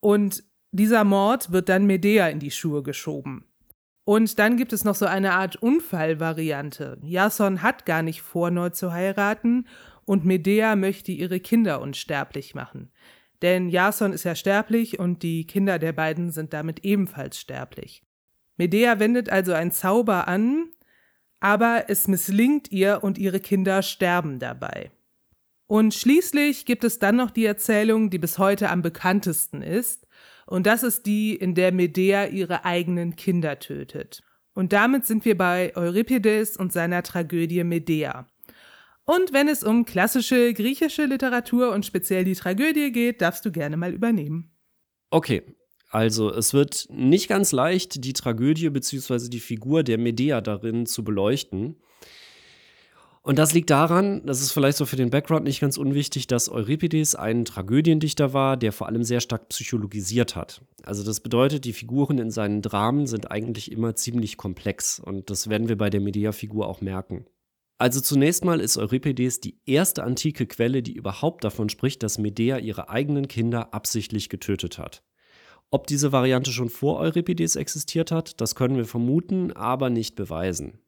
Und 0.00 0.42
dieser 0.72 1.04
Mord 1.04 1.52
wird 1.52 1.68
dann 1.68 1.86
Medea 1.86 2.28
in 2.28 2.38
die 2.38 2.50
Schuhe 2.50 2.82
geschoben. 2.82 3.44
Und 4.04 4.38
dann 4.38 4.56
gibt 4.56 4.72
es 4.72 4.84
noch 4.84 4.94
so 4.94 5.06
eine 5.06 5.32
Art 5.34 5.56
Unfallvariante. 5.56 6.98
Jason 7.02 7.62
hat 7.62 7.86
gar 7.86 8.02
nicht 8.02 8.22
vor, 8.22 8.50
neu 8.50 8.70
zu 8.70 8.92
heiraten 8.92 9.66
und 10.04 10.24
Medea 10.24 10.74
möchte 10.74 11.12
ihre 11.12 11.38
Kinder 11.38 11.80
unsterblich 11.80 12.54
machen. 12.54 12.90
Denn 13.42 13.68
Jason 13.68 14.12
ist 14.12 14.24
ja 14.24 14.34
sterblich 14.34 14.98
und 14.98 15.22
die 15.22 15.46
Kinder 15.46 15.78
der 15.78 15.92
beiden 15.92 16.30
sind 16.30 16.52
damit 16.52 16.84
ebenfalls 16.84 17.38
sterblich. 17.38 18.02
Medea 18.56 18.98
wendet 18.98 19.30
also 19.30 19.52
einen 19.52 19.72
Zauber 19.72 20.28
an, 20.28 20.68
aber 21.40 21.84
es 21.88 22.08
misslingt 22.08 22.70
ihr 22.70 23.02
und 23.02 23.16
ihre 23.16 23.40
Kinder 23.40 23.82
sterben 23.82 24.38
dabei. 24.38 24.90
Und 25.66 25.94
schließlich 25.94 26.66
gibt 26.66 26.84
es 26.84 26.98
dann 26.98 27.16
noch 27.16 27.30
die 27.30 27.46
Erzählung, 27.46 28.10
die 28.10 28.18
bis 28.18 28.38
heute 28.38 28.70
am 28.70 28.82
bekanntesten 28.82 29.62
ist, 29.62 30.06
und 30.50 30.66
das 30.66 30.82
ist 30.82 31.06
die, 31.06 31.36
in 31.36 31.54
der 31.54 31.70
Medea 31.70 32.26
ihre 32.26 32.64
eigenen 32.64 33.14
Kinder 33.14 33.60
tötet. 33.60 34.24
Und 34.52 34.72
damit 34.72 35.06
sind 35.06 35.24
wir 35.24 35.38
bei 35.38 35.74
Euripides 35.76 36.56
und 36.56 36.72
seiner 36.72 37.04
Tragödie 37.04 37.62
Medea. 37.62 38.26
Und 39.04 39.32
wenn 39.32 39.46
es 39.46 39.62
um 39.62 39.84
klassische 39.84 40.52
griechische 40.52 41.04
Literatur 41.04 41.72
und 41.72 41.86
speziell 41.86 42.24
die 42.24 42.34
Tragödie 42.34 42.90
geht, 42.90 43.22
darfst 43.22 43.46
du 43.46 43.52
gerne 43.52 43.76
mal 43.76 43.94
übernehmen. 43.94 44.50
Okay, 45.10 45.44
also 45.88 46.32
es 46.32 46.52
wird 46.52 46.88
nicht 46.90 47.28
ganz 47.28 47.52
leicht, 47.52 48.04
die 48.04 48.12
Tragödie 48.12 48.70
bzw. 48.70 49.28
die 49.28 49.38
Figur 49.38 49.84
der 49.84 49.98
Medea 49.98 50.40
darin 50.40 50.84
zu 50.84 51.04
beleuchten. 51.04 51.76
Und 53.22 53.38
das 53.38 53.52
liegt 53.52 53.68
daran, 53.68 54.24
das 54.24 54.40
ist 54.40 54.52
vielleicht 54.52 54.78
so 54.78 54.86
für 54.86 54.96
den 54.96 55.10
Background 55.10 55.44
nicht 55.44 55.60
ganz 55.60 55.76
unwichtig, 55.76 56.26
dass 56.26 56.48
Euripides 56.48 57.14
ein 57.14 57.44
Tragödiendichter 57.44 58.32
war, 58.32 58.56
der 58.56 58.72
vor 58.72 58.86
allem 58.86 59.04
sehr 59.04 59.20
stark 59.20 59.50
psychologisiert 59.50 60.36
hat. 60.36 60.62
Also 60.84 61.04
das 61.04 61.20
bedeutet, 61.20 61.66
die 61.66 61.74
Figuren 61.74 62.18
in 62.18 62.30
seinen 62.30 62.62
Dramen 62.62 63.06
sind 63.06 63.30
eigentlich 63.30 63.70
immer 63.70 63.94
ziemlich 63.94 64.38
komplex 64.38 64.98
und 64.98 65.28
das 65.28 65.50
werden 65.50 65.68
wir 65.68 65.76
bei 65.76 65.90
der 65.90 66.00
Medea-Figur 66.00 66.66
auch 66.66 66.80
merken. 66.80 67.26
Also 67.76 68.00
zunächst 68.00 68.44
mal 68.44 68.60
ist 68.60 68.78
Euripides 68.78 69.40
die 69.40 69.58
erste 69.66 70.02
antike 70.02 70.46
Quelle, 70.46 70.82
die 70.82 70.94
überhaupt 70.94 71.44
davon 71.44 71.68
spricht, 71.68 72.02
dass 72.02 72.18
Medea 72.18 72.58
ihre 72.58 72.88
eigenen 72.88 73.28
Kinder 73.28 73.74
absichtlich 73.74 74.30
getötet 74.30 74.78
hat. 74.78 75.02
Ob 75.70 75.86
diese 75.86 76.10
Variante 76.10 76.52
schon 76.52 76.68
vor 76.70 76.98
Euripides 76.98 77.56
existiert 77.56 78.12
hat, 78.12 78.40
das 78.40 78.54
können 78.54 78.76
wir 78.76 78.86
vermuten, 78.86 79.52
aber 79.52 79.88
nicht 79.88 80.14
beweisen. 80.16 80.80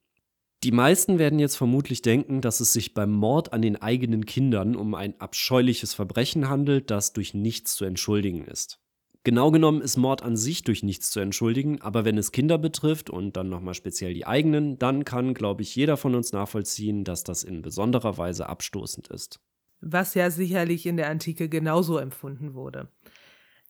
Die 0.62 0.70
meisten 0.70 1.18
werden 1.18 1.40
jetzt 1.40 1.56
vermutlich 1.56 2.02
denken, 2.02 2.40
dass 2.40 2.60
es 2.60 2.72
sich 2.72 2.94
beim 2.94 3.10
Mord 3.10 3.52
an 3.52 3.62
den 3.62 3.82
eigenen 3.82 4.26
Kindern 4.26 4.76
um 4.76 4.94
ein 4.94 5.18
abscheuliches 5.20 5.92
Verbrechen 5.92 6.48
handelt, 6.48 6.90
das 6.90 7.12
durch 7.12 7.34
nichts 7.34 7.74
zu 7.74 7.84
entschuldigen 7.84 8.44
ist. 8.44 8.78
Genau 9.24 9.50
genommen 9.50 9.82
ist 9.82 9.96
Mord 9.96 10.22
an 10.22 10.36
sich 10.36 10.62
durch 10.62 10.82
nichts 10.82 11.10
zu 11.10 11.20
entschuldigen, 11.20 11.80
aber 11.80 12.04
wenn 12.04 12.18
es 12.18 12.32
Kinder 12.32 12.58
betrifft 12.58 13.10
und 13.10 13.36
dann 13.36 13.48
nochmal 13.48 13.74
speziell 13.74 14.14
die 14.14 14.26
eigenen, 14.26 14.78
dann 14.78 15.04
kann, 15.04 15.34
glaube 15.34 15.62
ich, 15.62 15.74
jeder 15.74 15.96
von 15.96 16.14
uns 16.14 16.32
nachvollziehen, 16.32 17.04
dass 17.04 17.24
das 17.24 17.42
in 17.42 17.62
besonderer 17.62 18.18
Weise 18.18 18.48
abstoßend 18.48 19.08
ist. 19.08 19.40
Was 19.80 20.14
ja 20.14 20.30
sicherlich 20.30 20.86
in 20.86 20.96
der 20.96 21.10
Antike 21.10 21.48
genauso 21.48 21.98
empfunden 21.98 22.54
wurde. 22.54 22.88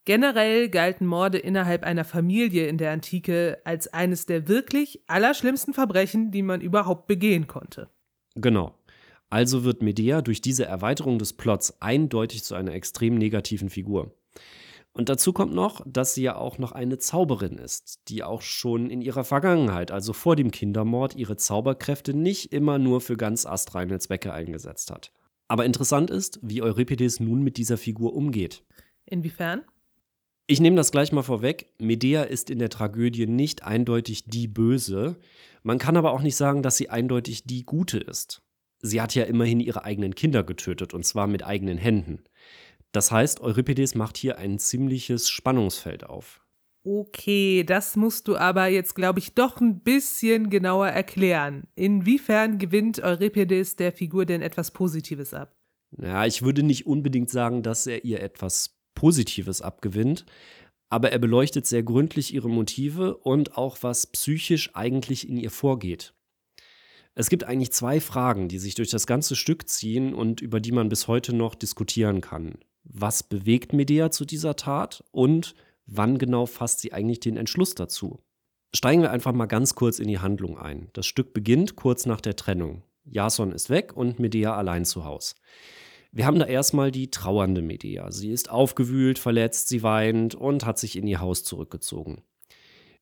Generell 0.05 0.69
galten 0.69 1.07
Morde 1.07 1.39
innerhalb 1.39 1.85
einer 1.85 2.05
Familie 2.05 2.67
in 2.67 2.77
der 2.77 2.91
Antike 2.91 3.59
als 3.65 3.87
eines 3.87 4.27
der 4.27 4.49
wirklich 4.49 5.01
allerschlimmsten 5.07 5.75
Verbrechen, 5.75 6.33
die 6.33 6.43
man 6.43 6.61
überhaupt 6.61 7.07
begehen 7.07 7.47
konnte. 7.47 7.89
Genau. 8.35 8.75
Also 9.31 9.65
wird 9.65 9.81
Medea 9.81 10.21
durch 10.21 10.41
diese 10.41 10.67
Erweiterung 10.67 11.19
des 11.19 11.33
Plots 11.33 11.81
eindeutig 11.81 12.43
zu 12.43 12.55
einer 12.55 12.73
extrem 12.73 13.15
negativen 13.15 13.71
Figur. 13.71 14.13
Und 14.93 15.09
dazu 15.09 15.33
kommt 15.33 15.55
noch, 15.55 15.81
dass 15.87 16.15
sie 16.15 16.25
ja 16.25 16.37
auch 16.37 16.59
noch 16.59 16.73
eine 16.73 16.99
Zauberin 16.99 17.57
ist, 17.57 18.09
die 18.09 18.23
auch 18.23 18.43
schon 18.43 18.91
in 18.91 19.01
ihrer 19.01 19.25
Vergangenheit, 19.25 19.91
also 19.91 20.13
vor 20.13 20.37
dem 20.37 20.51
Kindermord, 20.51 21.15
ihre 21.17 21.37
Zauberkräfte 21.37 22.13
nicht 22.13 22.53
immer 22.53 22.79
nur 22.79 23.01
für 23.01 23.17
ganz 23.17 23.47
astreine 23.47 23.99
Zwecke 24.01 24.35
eingesetzt 24.35 24.91
hat. 24.91 25.13
Aber 25.49 25.65
interessant 25.65 26.11
ist, 26.11 26.39
wie 26.43 26.61
Euripides 26.61 27.21
nun 27.21 27.43
mit 27.43 27.57
dieser 27.57 27.79
Figur 27.79 28.15
umgeht. 28.15 28.65
Inwiefern? 29.07 29.63
Ich 30.53 30.61
nehme 30.61 30.77
das 30.77 30.93
gleich 30.93 31.13
mal 31.13 31.23
vorweg. 31.23 31.73
Medea 31.79 32.25
ist 32.25 32.51
in 32.51 32.59
der 32.59 32.69
Tragödie 32.69 33.27
nicht 33.27 33.63
eindeutig 33.63 34.27
die 34.27 34.49
Böse. 34.49 35.17
Man 35.63 35.79
kann 35.79 35.97
aber 35.97 36.13
auch 36.13 36.21
nicht 36.21 36.37
sagen, 36.37 36.63
dass 36.63 36.77
sie 36.77 36.91
eindeutig 36.91 37.45
die 37.45 37.63
Gute 37.63 37.97
ist. 37.97 38.43
Sie 38.83 39.01
hat 39.01 39.15
ja 39.15 39.25
immerhin 39.25 39.61
ihre 39.61 39.85
eigenen 39.85 40.15
Kinder 40.15 40.45
getötet, 40.45 40.93
und 40.93 41.07
zwar 41.07 41.27
mit 41.27 41.43
eigenen 41.43 41.79
Händen. 41.79 42.23
Das 42.93 43.11
heißt, 43.11 43.41
Euripides 43.41 43.95
macht 43.95 44.19
hier 44.19 44.37
ein 44.37 44.59
ziemliches 44.59 45.31
Spannungsfeld 45.31 46.05
auf. 46.05 46.43
Okay, 46.85 47.65
das 47.65 47.97
musst 47.97 48.29
du 48.29 48.37
aber 48.37 48.67
jetzt, 48.67 48.95
glaube 48.95 49.21
ich, 49.21 49.33
doch 49.33 49.59
ein 49.59 49.81
bisschen 49.81 50.51
genauer 50.51 50.89
erklären. 50.89 51.63
Inwiefern 51.77 52.59
gewinnt 52.59 53.03
Euripides 53.03 53.77
der 53.77 53.91
Figur 53.91 54.27
denn 54.27 54.43
etwas 54.43 54.71
Positives 54.71 55.33
ab? 55.33 55.57
Ja, 55.97 56.27
ich 56.27 56.43
würde 56.43 56.63
nicht 56.63 56.87
unbedingt 56.87 57.31
sagen, 57.31 57.63
dass 57.63 57.87
er 57.87 58.05
ihr 58.05 58.21
etwas 58.21 58.72
Positives 58.95 59.63
abgewinnt, 59.63 60.25
aber 60.89 61.11
er 61.11 61.19
beleuchtet 61.19 61.67
sehr 61.67 61.83
gründlich 61.83 62.35
ihre 62.35 62.51
Motive 62.51 63.17
und 63.17 63.57
auch, 63.57 63.79
was 63.81 64.07
psychisch 64.09 64.75
eigentlich 64.75 65.29
in 65.29 65.37
ihr 65.37 65.51
vorgeht. 65.51 66.15
Es 67.15 67.29
gibt 67.29 67.45
eigentlich 67.45 67.73
zwei 67.73 68.01
Fragen, 68.01 68.49
die 68.49 68.59
sich 68.59 68.75
durch 68.75 68.91
das 68.91 69.07
ganze 69.07 69.37
Stück 69.37 69.69
ziehen 69.69 70.15
und 70.15 70.41
über 70.41 70.61
die 70.61 70.73
man 70.73 70.89
bis 70.89 71.09
heute 71.09 71.35
noch 71.35 71.55
diskutieren 71.55 72.21
kann. 72.21 72.59
Was 72.85 73.23
bewegt 73.23 73.73
Medea 73.73 74.11
zu 74.11 74.25
dieser 74.25 74.57
Tat 74.57 75.05
und 75.13 75.55
wann 75.87 76.19
genau 76.19 76.47
fasst 76.47 76.81
sie 76.81 76.93
eigentlich 76.93 77.21
den 77.21 77.37
Entschluss 77.37 77.75
dazu? 77.75 78.21
Steigen 78.75 79.03
wir 79.03 79.11
einfach 79.11 79.33
mal 79.33 79.47
ganz 79.47 79.75
kurz 79.75 79.99
in 79.99 80.09
die 80.09 80.19
Handlung 80.19 80.59
ein. 80.59 80.89
Das 80.95 81.07
Stück 81.07 81.35
beginnt 81.35 81.77
kurz 81.77 82.07
nach 82.07 82.21
der 82.21 82.37
Trennung. 82.37 82.83
Jason 83.05 83.53
ist 83.53 83.69
weg 83.69 83.95
und 83.95 84.19
Medea 84.19 84.57
allein 84.57 84.85
zu 84.85 85.05
Hause. 85.05 85.35
Wir 86.15 86.27
haben 86.27 86.39
da 86.39 86.45
erstmal 86.45 86.91
die 86.91 87.11
trauernde 87.11 87.63
Medea. 87.63 88.13
Sie 88.13 88.31
ist 88.31 88.51
aufgewühlt, 88.51 89.19
verletzt, 89.19 89.69
sie 89.69 89.83
weint 89.83 90.35
und 90.35 90.67
hat 90.67 90.79
sich 90.79 90.97
in 90.97 91.07
ihr 91.07 91.21
Haus 91.21 91.43
zurückgezogen. 91.43 92.23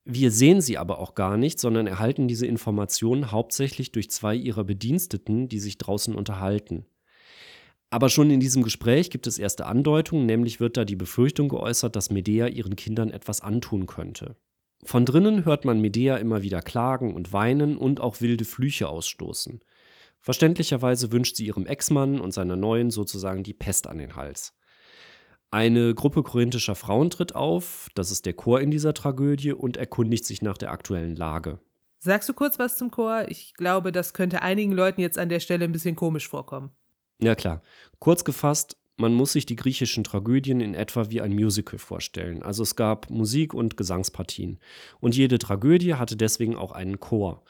Wir 0.05 0.31
sehen 0.31 0.61
sie 0.61 0.79
aber 0.79 1.01
auch 1.01 1.17
gar 1.17 1.37
nicht, 1.37 1.59
sondern 1.59 1.89
erhalten 1.89 2.29
diese 2.29 2.47
Informationen 2.47 3.33
hauptsächlich 3.33 3.91
durch 3.91 4.11
zwei 4.11 4.37
ihrer 4.37 4.63
Bediensteten, 4.63 5.49
die 5.49 5.59
sich 5.59 5.77
draußen 5.77 6.15
unterhalten. 6.15 6.87
Aber 7.91 8.09
schon 8.09 8.31
in 8.31 8.39
diesem 8.39 8.63
Gespräch 8.63 9.11
gibt 9.11 9.27
es 9.27 9.41
erste 9.41 9.67
Andeutungen, 9.67 10.27
nämlich 10.27 10.61
wird 10.61 10.77
da 10.77 10.85
die 10.85 10.97
Befürchtung 10.97 11.49
geäußert, 11.49 11.97
dass 11.97 12.11
Medea 12.11 12.47
ihren 12.47 12.77
Kindern 12.77 13.11
etwas 13.11 13.41
antun 13.41 13.87
könnte. 13.87 14.37
Von 14.85 15.05
drinnen 15.05 15.45
hört 15.45 15.65
man 15.65 15.81
Medea 15.81 16.17
immer 16.17 16.43
wieder 16.43 16.63
klagen 16.63 17.13
und 17.13 17.33
weinen 17.33 17.77
und 17.77 18.01
auch 18.01 18.21
wilde 18.21 18.45
Flüche 18.45 18.89
ausstoßen. 18.89 19.61
Verständlicherweise 20.21 21.13
wünscht 21.13 21.37
sie 21.37 21.47
ihrem 21.47 21.67
Ex-Mann 21.67 22.21
und 22.21 22.33
seiner 22.33 22.57
neuen 22.57 22.91
sozusagen 22.91 23.43
die 23.43 23.55
Pest 23.55 23.87
an 23.87 23.99
den 23.99 24.17
Hals. 24.17 24.55
Eine 25.51 25.95
Gruppe 25.95 26.23
korinthischer 26.23 26.77
Frauen 26.77 27.11
tritt 27.11 27.35
auf, 27.35 27.89
das 27.95 28.11
ist 28.13 28.27
der 28.27 28.35
Chor 28.35 28.61
in 28.61 28.71
dieser 28.71 28.95
Tragödie, 28.95 29.53
und 29.53 29.77
erkundigt 29.77 30.25
sich 30.25 30.43
nach 30.43 30.57
der 30.57 30.71
aktuellen 30.71 31.17
Lage. 31.17 31.59
Sagst 31.99 32.29
du 32.29 32.35
kurz 32.35 32.59
was 32.59 32.77
zum 32.77 32.91
Chor? 32.91 33.27
Ich 33.29 33.55
glaube, 33.55 33.93
das 33.93 34.15
könnte 34.15 34.43
einigen 34.43 34.73
Leuten 34.73 35.01
jetzt 35.01 35.19
an 35.19 35.29
der 35.29 35.41
Stelle 35.41 35.65
ein 35.65 35.73
bisschen 35.73 35.97
komisch 35.97 36.29
vorkommen. 36.29 36.71
Ja 37.21 37.35
klar. 37.35 37.63
Kurz 37.99 38.25
gefasst, 38.25 38.79
man 38.97 39.13
muss 39.13 39.33
sich 39.33 39.45
die 39.45 39.57
griechischen 39.57 40.05
Tragödien 40.05 40.61
in 40.61 40.75
etwa 40.75 41.11
wie 41.11 41.21
ein 41.21 41.35
Musical 41.35 41.79
vorstellen. 41.79 42.43
Also 42.43 42.63
es 42.63 42.77
gab 42.77 43.11
Musik 43.11 43.53
und 43.53 43.77
Gesangspartien. 43.77 44.61
Und 45.01 45.17
jede 45.17 45.39
Tragödie 45.39 45.95
hatte 45.95 46.17
deswegen 46.17 46.55
auch 46.55 46.73
einen 46.73 47.01
Chor. 47.01 47.43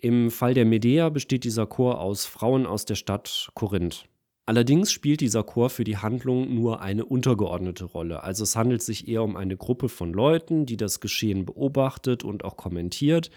Im 0.00 0.30
Fall 0.30 0.54
der 0.54 0.64
Medea 0.64 1.08
besteht 1.08 1.42
dieser 1.42 1.66
Chor 1.66 2.00
aus 2.00 2.24
Frauen 2.24 2.66
aus 2.66 2.84
der 2.84 2.94
Stadt 2.94 3.50
Korinth. 3.54 4.04
Allerdings 4.46 4.92
spielt 4.92 5.20
dieser 5.20 5.42
Chor 5.42 5.70
für 5.70 5.82
die 5.82 5.96
Handlung 5.96 6.54
nur 6.54 6.80
eine 6.80 7.04
untergeordnete 7.04 7.84
Rolle. 7.84 8.22
Also 8.22 8.44
es 8.44 8.54
handelt 8.54 8.80
sich 8.80 9.08
eher 9.08 9.24
um 9.24 9.36
eine 9.36 9.56
Gruppe 9.56 9.88
von 9.88 10.12
Leuten, 10.12 10.66
die 10.66 10.76
das 10.76 11.00
Geschehen 11.00 11.44
beobachtet 11.44 12.22
und 12.22 12.44
auch 12.44 12.56
kommentiert, 12.56 13.30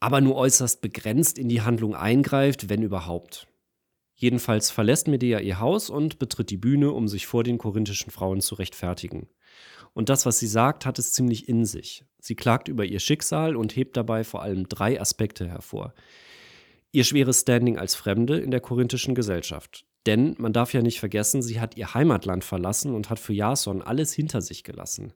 aber 0.00 0.20
nur 0.20 0.34
äußerst 0.34 0.80
begrenzt 0.80 1.38
in 1.38 1.48
die 1.48 1.62
Handlung 1.62 1.94
eingreift, 1.94 2.68
wenn 2.68 2.82
überhaupt. 2.82 3.46
Jedenfalls 4.16 4.70
verlässt 4.70 5.06
Medea 5.06 5.38
ihr 5.38 5.60
Haus 5.60 5.88
und 5.88 6.18
betritt 6.18 6.50
die 6.50 6.56
Bühne, 6.56 6.90
um 6.90 7.06
sich 7.06 7.28
vor 7.28 7.44
den 7.44 7.58
korinthischen 7.58 8.10
Frauen 8.10 8.40
zu 8.40 8.56
rechtfertigen. 8.56 9.28
Und 9.98 10.10
das, 10.10 10.26
was 10.26 10.38
sie 10.38 10.46
sagt, 10.46 10.86
hat 10.86 11.00
es 11.00 11.10
ziemlich 11.10 11.48
in 11.48 11.64
sich. 11.64 12.04
Sie 12.20 12.36
klagt 12.36 12.68
über 12.68 12.84
ihr 12.84 13.00
Schicksal 13.00 13.56
und 13.56 13.74
hebt 13.74 13.96
dabei 13.96 14.22
vor 14.22 14.42
allem 14.42 14.68
drei 14.68 15.00
Aspekte 15.00 15.48
hervor. 15.48 15.92
Ihr 16.92 17.02
schweres 17.02 17.40
Standing 17.40 17.78
als 17.78 17.96
Fremde 17.96 18.38
in 18.38 18.52
der 18.52 18.60
korinthischen 18.60 19.16
Gesellschaft. 19.16 19.86
Denn 20.06 20.36
man 20.38 20.52
darf 20.52 20.72
ja 20.72 20.82
nicht 20.82 21.00
vergessen, 21.00 21.42
sie 21.42 21.60
hat 21.60 21.76
ihr 21.76 21.94
Heimatland 21.94 22.44
verlassen 22.44 22.94
und 22.94 23.10
hat 23.10 23.18
für 23.18 23.32
Jason 23.32 23.82
alles 23.82 24.12
hinter 24.12 24.40
sich 24.40 24.62
gelassen. 24.62 25.14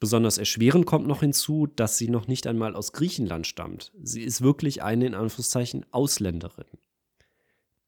Besonders 0.00 0.36
erschwerend 0.36 0.84
kommt 0.84 1.06
noch 1.06 1.20
hinzu, 1.20 1.66
dass 1.66 1.96
sie 1.96 2.10
noch 2.10 2.28
nicht 2.28 2.46
einmal 2.46 2.76
aus 2.76 2.92
Griechenland 2.92 3.46
stammt. 3.46 3.90
Sie 4.02 4.22
ist 4.22 4.42
wirklich 4.42 4.82
eine 4.82 5.06
in 5.06 5.14
Anführungszeichen 5.14 5.86
Ausländerin. 5.92 6.66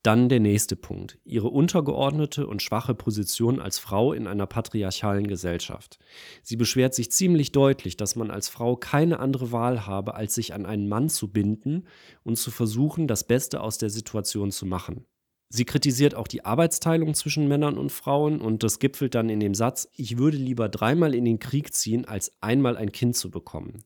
Dann 0.02 0.28
der 0.28 0.40
nächste 0.40 0.74
Punkt, 0.74 1.18
ihre 1.24 1.48
untergeordnete 1.48 2.48
und 2.48 2.60
schwache 2.60 2.92
Position 2.92 3.60
als 3.60 3.78
Frau 3.78 4.12
in 4.12 4.26
einer 4.26 4.46
patriarchalen 4.46 5.28
Gesellschaft. 5.28 6.00
Sie 6.42 6.56
beschwert 6.56 6.92
sich 6.92 7.12
ziemlich 7.12 7.52
deutlich, 7.52 7.96
dass 7.96 8.16
man 8.16 8.32
als 8.32 8.48
Frau 8.48 8.74
keine 8.74 9.20
andere 9.20 9.52
Wahl 9.52 9.86
habe, 9.86 10.14
als 10.16 10.34
sich 10.34 10.54
an 10.54 10.66
einen 10.66 10.88
Mann 10.88 11.08
zu 11.08 11.30
binden 11.30 11.84
und 12.24 12.36
zu 12.36 12.50
versuchen, 12.50 13.06
das 13.06 13.24
Beste 13.24 13.60
aus 13.60 13.78
der 13.78 13.90
Situation 13.90 14.50
zu 14.50 14.66
machen. 14.66 15.06
Sie 15.50 15.66
kritisiert 15.66 16.16
auch 16.16 16.26
die 16.26 16.44
Arbeitsteilung 16.44 17.14
zwischen 17.14 17.46
Männern 17.46 17.78
und 17.78 17.92
Frauen 17.92 18.40
und 18.40 18.64
das 18.64 18.80
gipfelt 18.80 19.14
dann 19.14 19.28
in 19.28 19.38
dem 19.38 19.54
Satz, 19.54 19.86
ich 19.94 20.18
würde 20.18 20.38
lieber 20.38 20.68
dreimal 20.68 21.14
in 21.14 21.24
den 21.24 21.38
Krieg 21.38 21.74
ziehen, 21.74 22.06
als 22.06 22.32
einmal 22.40 22.76
ein 22.76 22.90
Kind 22.90 23.16
zu 23.16 23.30
bekommen. 23.30 23.84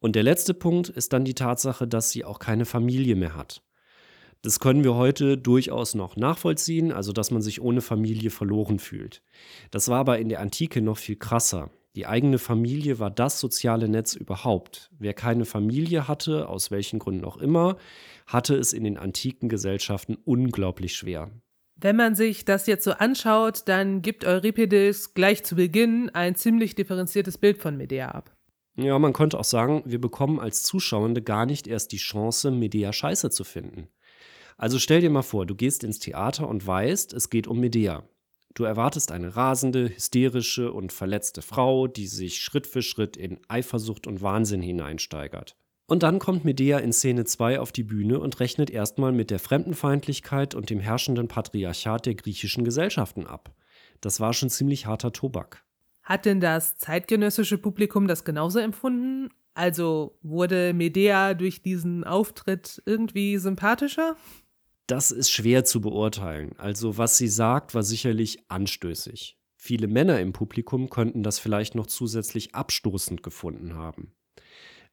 Und 0.00 0.16
der 0.16 0.22
letzte 0.22 0.52
Punkt 0.52 0.90
ist 0.90 1.14
dann 1.14 1.24
die 1.24 1.34
Tatsache, 1.34 1.88
dass 1.88 2.10
sie 2.10 2.24
auch 2.24 2.40
keine 2.40 2.66
Familie 2.66 3.16
mehr 3.16 3.34
hat. 3.34 3.62
Das 4.42 4.60
können 4.60 4.84
wir 4.84 4.94
heute 4.94 5.36
durchaus 5.36 5.94
noch 5.94 6.16
nachvollziehen, 6.16 6.92
also 6.92 7.12
dass 7.12 7.30
man 7.30 7.42
sich 7.42 7.60
ohne 7.60 7.80
Familie 7.80 8.30
verloren 8.30 8.78
fühlt. 8.78 9.22
Das 9.70 9.88
war 9.88 9.98
aber 9.98 10.18
in 10.18 10.28
der 10.28 10.40
Antike 10.40 10.80
noch 10.80 10.98
viel 10.98 11.16
krasser. 11.16 11.70
Die 11.96 12.06
eigene 12.06 12.38
Familie 12.38 12.98
war 12.98 13.10
das 13.10 13.40
soziale 13.40 13.88
Netz 13.88 14.14
überhaupt. 14.14 14.90
Wer 14.98 15.14
keine 15.14 15.46
Familie 15.46 16.06
hatte, 16.06 16.48
aus 16.48 16.70
welchen 16.70 16.98
Gründen 16.98 17.24
auch 17.24 17.38
immer, 17.38 17.78
hatte 18.26 18.54
es 18.54 18.74
in 18.74 18.84
den 18.84 18.98
antiken 18.98 19.48
Gesellschaften 19.48 20.16
unglaublich 20.24 20.94
schwer. 20.94 21.30
Wenn 21.78 21.96
man 21.96 22.14
sich 22.14 22.44
das 22.44 22.66
jetzt 22.66 22.84
so 22.84 22.92
anschaut, 22.92 23.62
dann 23.66 24.02
gibt 24.02 24.26
Euripides 24.26 25.14
gleich 25.14 25.42
zu 25.42 25.56
Beginn 25.56 26.10
ein 26.10 26.34
ziemlich 26.34 26.74
differenziertes 26.74 27.38
Bild 27.38 27.58
von 27.58 27.76
Medea 27.76 28.10
ab. 28.10 28.36
Ja, 28.76 28.98
man 28.98 29.14
könnte 29.14 29.38
auch 29.38 29.44
sagen, 29.44 29.82
wir 29.86 30.00
bekommen 30.00 30.38
als 30.38 30.62
Zuschauende 30.62 31.22
gar 31.22 31.46
nicht 31.46 31.66
erst 31.66 31.92
die 31.92 31.96
Chance, 31.96 32.50
Medea 32.50 32.92
scheiße 32.92 33.30
zu 33.30 33.44
finden. 33.44 33.88
Also 34.56 34.78
stell 34.78 35.00
dir 35.00 35.10
mal 35.10 35.22
vor, 35.22 35.46
du 35.46 35.54
gehst 35.54 35.84
ins 35.84 35.98
Theater 35.98 36.48
und 36.48 36.66
weißt, 36.66 37.12
es 37.12 37.30
geht 37.30 37.46
um 37.46 37.60
Medea. 37.60 38.08
Du 38.54 38.64
erwartest 38.64 39.12
eine 39.12 39.36
rasende, 39.36 39.90
hysterische 39.94 40.72
und 40.72 40.92
verletzte 40.92 41.42
Frau, 41.42 41.86
die 41.86 42.06
sich 42.06 42.40
Schritt 42.40 42.66
für 42.66 42.80
Schritt 42.80 43.16
in 43.18 43.38
Eifersucht 43.48 44.06
und 44.06 44.22
Wahnsinn 44.22 44.62
hineinsteigert. 44.62 45.56
Und 45.88 46.02
dann 46.02 46.18
kommt 46.18 46.44
Medea 46.44 46.78
in 46.78 46.92
Szene 46.92 47.24
2 47.24 47.60
auf 47.60 47.70
die 47.70 47.84
Bühne 47.84 48.18
und 48.18 48.40
rechnet 48.40 48.70
erstmal 48.70 49.12
mit 49.12 49.30
der 49.30 49.38
Fremdenfeindlichkeit 49.38 50.54
und 50.54 50.70
dem 50.70 50.80
herrschenden 50.80 51.28
Patriarchat 51.28 52.06
der 52.06 52.14
griechischen 52.14 52.64
Gesellschaften 52.64 53.26
ab. 53.26 53.54
Das 54.00 54.20
war 54.20 54.32
schon 54.32 54.50
ziemlich 54.50 54.86
harter 54.86 55.12
Tobak. 55.12 55.64
Hat 56.02 56.24
denn 56.24 56.40
das 56.40 56.78
zeitgenössische 56.78 57.58
Publikum 57.58 58.08
das 58.08 58.24
genauso 58.24 58.58
empfunden? 58.58 59.28
Also 59.54 60.18
wurde 60.22 60.72
Medea 60.72 61.34
durch 61.34 61.62
diesen 61.62 62.04
Auftritt 62.04 62.82
irgendwie 62.86 63.38
sympathischer? 63.38 64.16
Das 64.86 65.10
ist 65.10 65.30
schwer 65.30 65.64
zu 65.64 65.80
beurteilen. 65.80 66.54
Also 66.58 66.96
was 66.96 67.18
sie 67.18 67.28
sagt, 67.28 67.74
war 67.74 67.82
sicherlich 67.82 68.48
anstößig. 68.48 69.36
Viele 69.56 69.88
Männer 69.88 70.20
im 70.20 70.32
Publikum 70.32 70.90
könnten 70.90 71.24
das 71.24 71.40
vielleicht 71.40 71.74
noch 71.74 71.86
zusätzlich 71.86 72.54
abstoßend 72.54 73.22
gefunden 73.22 73.74
haben. 73.74 74.12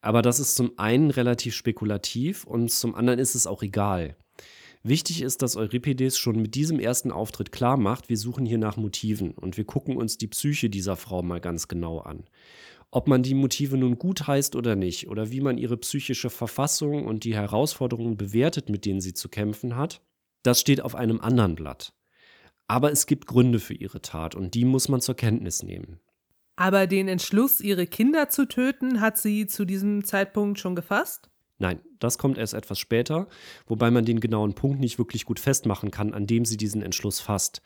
Aber 0.02 0.24
das 0.24 0.40
ist 0.40 0.56
zum 0.56 0.78
einen 0.78 1.12
relativ 1.12 1.54
spekulativ 1.54 2.44
und 2.44 2.72
zum 2.72 2.96
anderen 2.96 3.20
ist 3.20 3.36
es 3.36 3.46
auch 3.46 3.62
egal. 3.62 4.18
Wichtig 4.82 5.22
ist, 5.22 5.42
dass 5.42 5.56
Euripides 5.56 6.18
schon 6.18 6.42
mit 6.42 6.56
diesem 6.56 6.80
ersten 6.80 7.12
Auftritt 7.12 7.54
klar 7.54 7.78
macht, 7.78 8.10
wir 8.10 8.18
suchen 8.18 8.46
hier 8.46 8.58
nach 8.58 8.76
Motiven 8.76 9.32
und 9.32 9.56
wir 9.56 9.64
gucken 9.64 9.96
uns 9.96 10.18
die 10.18 10.28
Psyche 10.28 10.70
dieser 10.70 10.98
Frau 10.98 11.22
mal 11.22 11.40
ganz 11.40 11.70
genau 11.70 12.00
an. 12.00 12.26
Ob 12.96 13.08
man 13.08 13.24
die 13.24 13.34
Motive 13.34 13.76
nun 13.76 13.98
gut 13.98 14.28
heißt 14.28 14.56
oder 14.56 14.76
nicht, 14.76 15.08
oder 15.08 15.32
wie 15.32 15.42
man 15.42 15.58
ihre 15.58 15.78
psychische 15.78 16.30
Verfassung 16.30 17.08
und 17.08 17.24
die 17.24 17.34
Herausforderungen 17.34 18.18
bewertet, 18.18 18.70
mit 18.70 18.86
denen 18.86 19.02
sie 19.02 19.16
zu 19.16 19.30
kämpfen 19.30 19.76
hat, 19.76 20.00
das 20.44 20.60
steht 20.60 20.80
auf 20.80 20.94
einem 20.94 21.20
anderen 21.20 21.56
Blatt. 21.56 21.96
Aber 22.68 22.92
es 22.92 23.08
gibt 23.08 23.26
Gründe 23.26 23.58
für 23.58 23.74
ihre 23.74 24.04
Tat 24.04 24.36
und 24.36 24.54
die 24.54 24.64
muss 24.64 24.90
man 24.90 25.02
zur 25.02 25.16
Kenntnis 25.16 25.64
nehmen. 25.64 26.02
Aber 26.56 26.86
den 26.86 27.08
Entschluss, 27.08 27.62
ihre 27.62 27.88
Kinder 27.88 28.30
zu 28.30 28.48
töten, 28.48 29.02
hat 29.02 29.18
sie 29.18 29.48
zu 29.48 29.66
diesem 29.66 30.04
Zeitpunkt 30.04 30.60
schon 30.60 30.76
gefasst? 30.76 31.32
Nein, 31.58 31.80
das 31.98 32.20
kommt 32.20 32.38
erst 32.38 32.54
etwas 32.54 32.78
später, 32.78 33.28
wobei 33.66 33.90
man 33.90 34.06
den 34.06 34.20
genauen 34.20 34.54
Punkt 34.54 34.80
nicht 34.80 35.00
wirklich 35.00 35.26
gut 35.26 35.40
festmachen 35.40 35.90
kann, 35.90 36.14
an 36.14 36.28
dem 36.28 36.46
sie 36.46 36.58
diesen 36.58 36.84
Entschluss 36.84 37.20
fasst. 37.20 37.64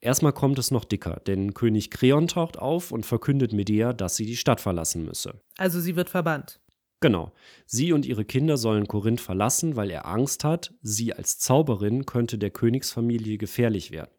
Erstmal 0.00 0.32
kommt 0.32 0.58
es 0.58 0.70
noch 0.70 0.84
dicker, 0.84 1.20
denn 1.26 1.54
König 1.54 1.90
Kreon 1.90 2.28
taucht 2.28 2.58
auf 2.58 2.92
und 2.92 3.06
verkündet 3.06 3.52
Medea, 3.52 3.92
dass 3.92 4.16
sie 4.16 4.26
die 4.26 4.36
Stadt 4.36 4.60
verlassen 4.60 5.04
müsse. 5.04 5.40
Also 5.56 5.80
sie 5.80 5.96
wird 5.96 6.10
verbannt. 6.10 6.60
Genau. 7.00 7.32
Sie 7.66 7.92
und 7.92 8.06
ihre 8.06 8.24
Kinder 8.24 8.56
sollen 8.56 8.88
Korinth 8.88 9.20
verlassen, 9.20 9.76
weil 9.76 9.90
er 9.90 10.06
Angst 10.06 10.44
hat, 10.44 10.74
sie 10.82 11.12
als 11.12 11.38
Zauberin 11.38 12.06
könnte 12.06 12.38
der 12.38 12.50
Königsfamilie 12.50 13.38
gefährlich 13.38 13.90
werden. 13.90 14.10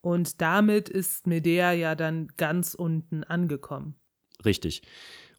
Und 0.00 0.40
damit 0.40 0.88
ist 0.88 1.26
Medea 1.26 1.72
ja 1.72 1.94
dann 1.94 2.28
ganz 2.36 2.74
unten 2.74 3.24
angekommen. 3.24 3.96
Richtig. 4.44 4.82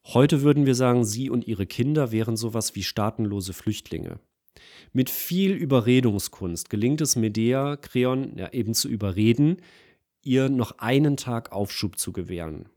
Heute 0.05 0.41
würden 0.41 0.65
wir 0.65 0.75
sagen, 0.75 1.03
sie 1.05 1.29
und 1.29 1.47
ihre 1.47 1.65
Kinder 1.65 2.11
wären 2.11 2.35
sowas 2.35 2.75
wie 2.75 2.83
staatenlose 2.83 3.53
Flüchtlinge. 3.53 4.19
Mit 4.93 5.09
viel 5.09 5.51
Überredungskunst 5.51 6.69
gelingt 6.69 7.01
es 7.01 7.15
Medea, 7.15 7.77
Kreon 7.77 8.37
ja, 8.37 8.51
eben 8.53 8.73
zu 8.73 8.87
überreden, 8.87 9.57
ihr 10.23 10.49
noch 10.49 10.79
einen 10.79 11.17
Tag 11.17 11.51
Aufschub 11.51 11.97
zu 11.97 12.11
gewähren. 12.11 12.69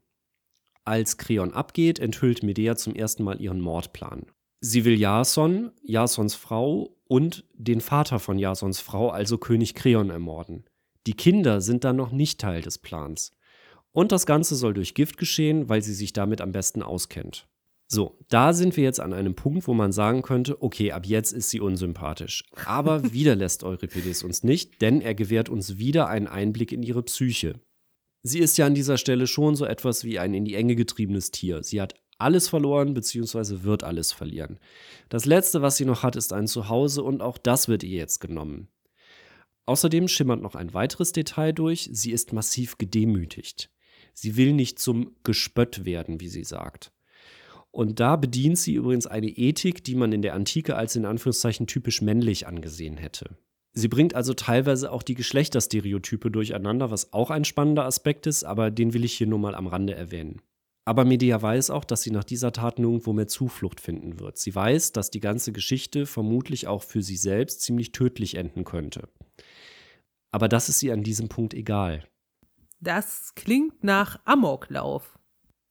Als 0.85 1.17
Kreon 1.17 1.53
abgeht, 1.53 1.99
enthüllt 1.99 2.43
Medea 2.43 2.77
zum 2.77 2.95
ersten 2.95 3.25
Mal 3.25 3.41
ihren 3.41 3.61
Mordplan. 3.61 4.27
Sie 4.61 4.85
will 4.85 4.99
Jason, 4.99 5.73
Jasons 5.83 6.35
Frau 6.35 6.97
und 7.07 7.45
den 7.55 7.81
Vater 7.81 8.19
von 8.19 8.39
Jasons 8.39 8.81
Frau, 8.81 9.11
also 9.11 9.39
König 9.39 9.75
Kreon, 9.75 10.11
ermorden. 10.11 10.65
Die 11.07 11.15
Kinder 11.15 11.61
sind 11.61 11.85
dann 11.85 11.97
noch 11.97 12.13
nicht 12.13 12.41
Teil 12.41 12.63
des 12.63 12.79
Plans. 12.79 13.33
Und 13.93 14.11
das 14.11 14.27
Ganze 14.27 14.57
soll 14.57 14.75
durch 14.75 14.95
Gift 14.95 15.19
geschehen, 15.19 15.69
weil 15.69 15.83
sie 15.83 15.95
sich 15.95 16.13
damit 16.13 16.41
am 16.41 16.53
besten 16.53 16.83
auskennt. 16.83 17.47
So, 17.95 18.19
da 18.29 18.53
sind 18.53 18.77
wir 18.77 18.83
jetzt 18.83 18.99
an 18.99 19.13
einem 19.13 19.37
Punkt, 19.37 19.69
wo 19.69 19.73
man 19.73 19.93
sagen 19.93 20.23
könnte, 20.23 20.61
okay, 20.61 20.91
ab 20.91 21.07
jetzt 21.07 21.31
ist 21.31 21.51
sie 21.51 21.61
unsympathisch. 21.61 22.43
Aber 22.65 23.13
wieder 23.13 23.37
lässt 23.37 23.63
Euripides 23.63 24.25
uns 24.25 24.43
nicht, 24.43 24.83
denn 24.83 25.01
er 25.01 25.15
gewährt 25.15 25.49
uns 25.49 25.79
wieder 25.79 26.09
einen 26.09 26.27
Einblick 26.27 26.73
in 26.73 26.83
ihre 26.83 27.05
Psyche. 27.05 27.61
Sie 28.25 28.41
ist 28.41 28.59
ja 28.59 28.67
an 28.67 28.75
dieser 28.75 28.99
Stelle 28.99 29.29
schon 29.29 29.55
so 29.55 29.65
etwas 29.65 30.03
wie 30.03 30.19
ein 30.19 30.35
in 30.35 30.45
die 30.45 30.57
Enge 30.57 30.75
getriebenes 30.75 31.31
Tier. 31.31 31.63
Sie 31.63 31.81
hat 31.81 31.95
alles 32.19 32.49
verloren 32.49 32.95
bzw. 32.95 33.63
wird 33.63 33.85
alles 33.85 34.11
verlieren. 34.11 34.59
Das 35.09 35.25
Letzte, 35.25 35.63
was 35.63 35.77
sie 35.77 35.85
noch 35.85 36.03
hat, 36.03 36.17
ist 36.17 36.33
ein 36.33 36.49
Zuhause 36.49 37.05
und 37.05 37.23
auch 37.23 37.39
das 37.39 37.69
wird 37.69 37.85
ihr 37.85 37.99
jetzt 37.99 38.19
genommen. 38.19 38.67
Außerdem 39.67 40.09
schimmert 40.09 40.43
noch 40.43 40.57
ein 40.57 40.75
weiteres 40.75 41.13
Detail 41.13 41.53
durch, 41.53 41.89
sie 41.93 42.11
ist 42.11 42.33
massiv 42.33 42.77
gedemütigt. 42.77 43.71
Sie 44.15 44.37
will 44.37 44.53
nicht 44.53 44.81
zum 44.81 45.15
Gespött 45.23 45.85
werden, 45.85 46.19
wie 46.19 46.29
sie 46.29 46.43
sagt. 46.43 46.91
Und 47.75 47.99
da 47.99 48.15
bedient 48.15 48.57
sie 48.57 48.75
übrigens 48.75 49.09
eine 49.09 49.27
Ethik, 49.27 49.83
die 49.83 49.97
man 49.97 50.13
in 50.13 50.23
der 50.23 50.35
Antike 50.35 50.77
als 50.77 50.95
in 50.95 51.05
Anführungszeichen 51.05 51.67
typisch 51.67 52.03
männlich 52.03 52.47
angesehen 52.47 52.97
hätte. 52.97 53.37
Sie 53.73 53.89
bringt 53.89 54.15
also 54.15 54.33
teilweise 54.33 54.93
auch 54.93 55.03
die 55.03 55.17
Geschlechterstereotype 55.17 56.31
durcheinander, 56.31 56.93
was 56.93 57.13
auch 57.13 57.31
ein 57.31 57.45
spannender 57.45 57.85
Aspekt 57.85 58.29
ist, 58.29 58.45
aber 58.45 58.71
den 58.71 58.95
will 58.95 59.05
ich 59.05 59.15
hier 59.15 59.27
nur 59.27 59.41
mal 59.41 59.57
am 59.57 59.67
Rande 59.67 59.93
erwähnen. 59.93 60.41
Aber 60.85 61.05
Medea 61.05 61.43
weiß 61.43 61.71
auch, 61.71 61.85
dass 61.85 62.03
sie 62.03 62.13
nach 62.13 62.23
dieser 62.23 62.53
Tat 62.53 62.79
nirgendwo 62.79 63.13
mehr 63.13 63.27
Zuflucht 63.27 63.81
finden 63.81 64.21
wird. 64.21 64.39
Sie 64.39 64.55
weiß, 64.55 64.93
dass 64.93 65.11
die 65.11 65.19
ganze 65.19 65.51
Geschichte 65.51 66.07
vermutlich 66.07 66.69
auch 66.69 66.85
für 66.85 67.03
sie 67.03 67.17
selbst 67.17 67.63
ziemlich 67.63 67.91
tödlich 67.91 68.37
enden 68.37 68.63
könnte. 68.63 69.09
Aber 70.31 70.47
das 70.49 70.69
ist 70.69 70.81
ihr 70.85 70.93
an 70.93 71.03
diesem 71.03 71.29
Punkt 71.29 71.55
egal. 71.55 72.07
Das 72.81 73.35
klingt 73.35 73.83
nach 73.83 74.21
Amoklauf. 74.25 75.19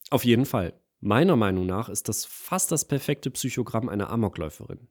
Auf 0.10 0.26
jeden 0.26 0.46
Fall. 0.46 0.74
Meiner 1.06 1.36
Meinung 1.36 1.66
nach 1.66 1.90
ist 1.90 2.08
das 2.08 2.24
fast 2.24 2.72
das 2.72 2.86
perfekte 2.86 3.30
Psychogramm 3.30 3.90
einer 3.90 4.10
Amokläuferin. 4.10 4.88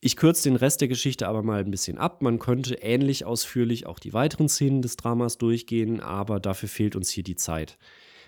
Ich 0.00 0.16
kürze 0.16 0.44
den 0.44 0.56
Rest 0.56 0.80
der 0.80 0.88
Geschichte 0.88 1.28
aber 1.28 1.42
mal 1.42 1.60
ein 1.60 1.70
bisschen 1.70 1.98
ab. 1.98 2.22
Man 2.22 2.38
könnte 2.38 2.76
ähnlich 2.76 3.26
ausführlich 3.26 3.84
auch 3.84 3.98
die 3.98 4.14
weiteren 4.14 4.48
Szenen 4.48 4.80
des 4.80 4.96
Dramas 4.96 5.36
durchgehen, 5.36 6.00
aber 6.00 6.40
dafür 6.40 6.70
fehlt 6.70 6.96
uns 6.96 7.10
hier 7.10 7.24
die 7.24 7.36
Zeit. 7.36 7.76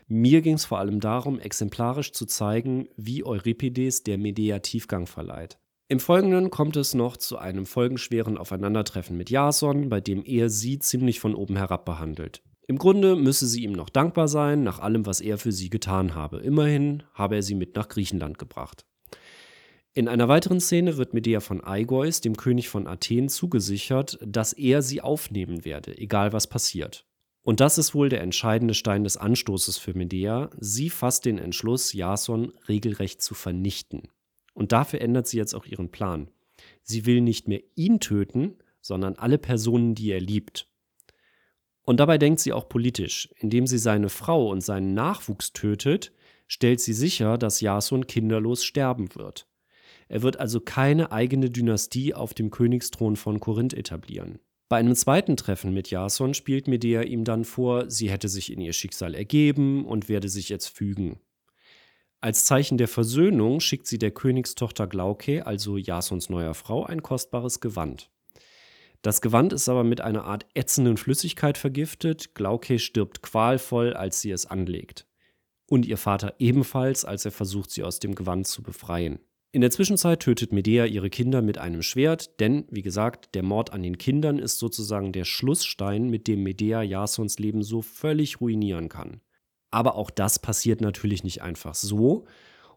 Mir 0.09 0.43
ging 0.43 0.57
es 0.57 0.67
vor 0.67 0.79
allem 0.79 1.01
darum, 1.01 1.39
exemplarisch 1.39 2.13
zu 2.13 2.27
zeigen, 2.27 2.91
wie 2.99 3.25
Euripides 3.25 4.03
der 4.03 4.19
Medea 4.19 4.59
Tiefgang 4.59 5.07
verleiht. 5.07 5.59
Im 5.89 6.01
Folgenden 6.01 6.51
kommt 6.51 6.77
es 6.77 6.93
noch 6.93 7.17
zu 7.17 7.39
einem 7.39 7.65
folgenschweren 7.65 8.37
Aufeinandertreffen 8.37 9.17
mit 9.17 9.31
Jason, 9.31 9.89
bei 9.89 10.03
dem 10.03 10.23
er 10.23 10.51
sie 10.51 10.81
ziemlich 10.81 11.19
von 11.19 11.35
oben 11.35 11.57
herab 11.57 11.87
behandelt. 11.87 12.43
Im 12.67 12.79
Grunde 12.79 13.15
müsse 13.17 13.47
sie 13.47 13.63
ihm 13.65 13.73
noch 13.73 13.91
dankbar 13.91 14.29
sein, 14.29 14.63
nach 14.63 14.79
allem, 14.79 15.05
was 15.07 15.21
er 15.21 15.37
für 15.37 15.53
sie 15.53 15.69
getan 15.69 16.15
habe. 16.15 16.39
Immerhin 16.39 17.03
habe 17.13 17.37
er 17.37 17.43
sie 17.43 17.55
mit 17.55 17.77
nach 17.77 17.89
Griechenland 17.89 18.39
gebracht. 18.39 18.87
In 19.93 20.09
einer 20.09 20.29
weiteren 20.29 20.61
Szene 20.61 20.97
wird 20.97 21.15
Medea 21.15 21.41
von 21.41 21.63
Aigeus, 21.63 22.21
dem 22.21 22.37
König 22.37 22.69
von 22.69 22.89
Athen, 22.89 23.29
zugesichert, 23.29 24.19
dass 24.25 24.53
er 24.53 24.83
sie 24.83 25.01
aufnehmen 25.01 25.65
werde, 25.65 25.97
egal 25.97 26.33
was 26.33 26.49
passiert. 26.49 27.07
Und 27.43 27.61
das 27.61 27.77
ist 27.77 27.95
wohl 27.95 28.09
der 28.09 28.23
entscheidende 28.23 28.75
Stein 28.75 29.05
des 29.05 29.19
Anstoßes 29.19 29.77
für 29.77 29.95
Medea. 29.95 30.51
Sie 30.59 30.89
fasst 30.89 31.27
den 31.27 31.39
Entschluss, 31.39 31.93
Jason 31.93 32.53
regelrecht 32.69 33.23
zu 33.23 33.35
vernichten. 33.35 34.09
Und 34.55 34.73
dafür 34.73 35.03
ändert 35.03 35.29
sie 35.29 35.37
jetzt 35.37 35.55
auch 35.55 35.67
ihren 35.67 35.91
Plan. 35.91 36.31
Sie 36.83 37.05
will 37.05 37.21
nicht 37.21 37.47
mehr 37.47 37.61
ihn 37.75 38.01
töten, 38.01 38.57
sondern 38.81 39.17
alle 39.17 39.39
Personen, 39.39 39.95
die 39.95 40.11
er 40.11 40.21
liebt. 40.21 40.69
Und 41.85 42.01
dabei 42.01 42.19
denkt 42.19 42.41
sie 42.41 42.53
auch 42.53 42.69
politisch. 42.69 43.29
Indem 43.39 43.67
sie 43.67 43.79
seine 43.79 44.09
Frau 44.09 44.49
und 44.49 44.63
seinen 44.63 44.95
Nachwuchs 44.95 45.53
tötet, 45.53 46.13
stellt 46.49 46.81
sie 46.81 46.95
sicher, 46.95 47.39
dass 47.39 47.61
Jason 47.61 48.07
kinderlos 48.07 48.65
sterben 48.65 49.15
wird. 49.15 49.47
Er 50.09 50.23
wird 50.23 50.39
also 50.39 50.61
keine 50.61 51.13
eigene 51.13 51.51
Dynastie 51.51 52.15
auf 52.15 52.35
dem 52.35 52.51
Königsthron 52.51 53.17
von 53.17 53.41
Korinth 53.41 53.75
etablieren. 53.75 54.39
Bei 54.69 54.79
einem 54.79 54.95
zweiten 54.95 55.37
Treffen 55.37 55.75
mit 55.75 55.91
Jason 55.91 56.35
spielt 56.35 56.69
Medea 56.69 57.03
ihm 57.03 57.25
dann 57.25 57.45
vor, 57.45 57.91
sie 57.91 58.11
hätte 58.11 58.29
sich 58.29 58.51
in 58.51 58.61
ihr 58.61 58.73
Schicksal 58.73 59.15
ergeben 59.15 59.85
und 59.85 60.09
werde 60.09 60.29
sich 60.29 60.49
jetzt 60.49 60.69
fügen. 60.69 61.21
Als 62.21 62.47
Zeichen 62.47 62.79
der 62.79 62.89
Versöhnung 62.89 63.61
schickt 63.61 63.87
sie 63.87 63.99
der 63.99 64.11
Königstochter 64.11 64.87
Glauke, 64.87 65.47
also 65.47 65.77
Jasons 65.77 66.31
neuer 66.31 66.55
Frau, 66.55 66.85
ein 66.85 67.03
kostbares 67.03 67.61
Gewand. 67.61 68.11
Das 69.05 69.21
Gewand 69.21 69.53
ist 69.53 69.69
aber 69.69 69.85
mit 69.85 70.01
einer 70.01 70.25
Art 70.25 70.47
ätzenden 70.55 70.97
Flüssigkeit 70.97 71.59
vergiftet. 71.59 72.35
Glauke 72.35 72.79
stirbt 72.79 73.21
qualvoll, 73.21 73.93
als 73.93 74.23
sie 74.23 74.31
es 74.31 74.47
anlegt. 74.47 75.07
Und 75.69 75.85
ihr 75.85 75.99
Vater 75.99 76.37
ebenfalls, 76.39 77.05
als 77.05 77.27
er 77.27 77.31
versucht, 77.31 77.71
sie 77.71 77.83
aus 77.83 77.99
dem 77.99 78.15
Gewand 78.15 78.47
zu 78.47 78.63
befreien. 78.63 79.19
In 79.53 79.61
der 79.61 79.71
Zwischenzeit 79.71 80.21
tötet 80.21 80.55
Medea 80.55 80.87
ihre 80.87 81.11
Kinder 81.11 81.43
mit 81.43 81.59
einem 81.59 81.83
Schwert, 81.83 82.41
denn, 82.41 82.65
wie 82.71 82.81
gesagt, 82.81 83.35
der 83.35 83.43
Mord 83.43 83.75
an 83.75 83.83
den 83.83 83.99
Kindern 83.99 84.39
ist 84.39 84.59
sozusagen 84.59 85.13
der 85.13 85.25
Schlussstein, 85.25 86.09
mit 86.09 86.27
dem 86.27 86.43
Medea 86.43 86.83
Jasons 86.83 87.39
Leben 87.39 87.63
so 87.63 87.83
völlig 87.83 88.41
ruinieren 88.41 88.89
kann. 88.89 89.21
Aber 89.71 89.97
auch 89.97 90.11
das 90.11 90.39
passiert 90.39 90.81
natürlich 90.81 91.25
nicht 91.25 91.43
einfach 91.43 91.75
so. 91.75 92.25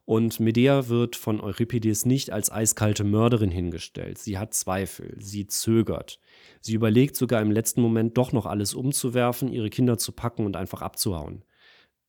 Und 0.08 0.40
Medea 0.40 0.88
wird 0.88 1.16
von 1.16 1.38
Euripides 1.38 2.06
nicht 2.06 2.30
als 2.30 2.50
eiskalte 2.50 3.04
Mörderin 3.04 3.50
hingestellt. 3.50 4.16
Sie 4.16 4.38
hat 4.38 4.54
Zweifel, 4.54 5.14
sie 5.18 5.46
zögert. 5.48 6.18
Sie 6.62 6.72
überlegt 6.72 7.14
sogar 7.14 7.42
im 7.42 7.50
letzten 7.50 7.82
Moment 7.82 8.16
doch 8.16 8.32
noch 8.32 8.46
alles 8.46 8.72
umzuwerfen, 8.72 9.52
ihre 9.52 9.68
Kinder 9.68 9.98
zu 9.98 10.12
packen 10.12 10.46
und 10.46 10.56
einfach 10.56 10.80
abzuhauen. 10.80 11.44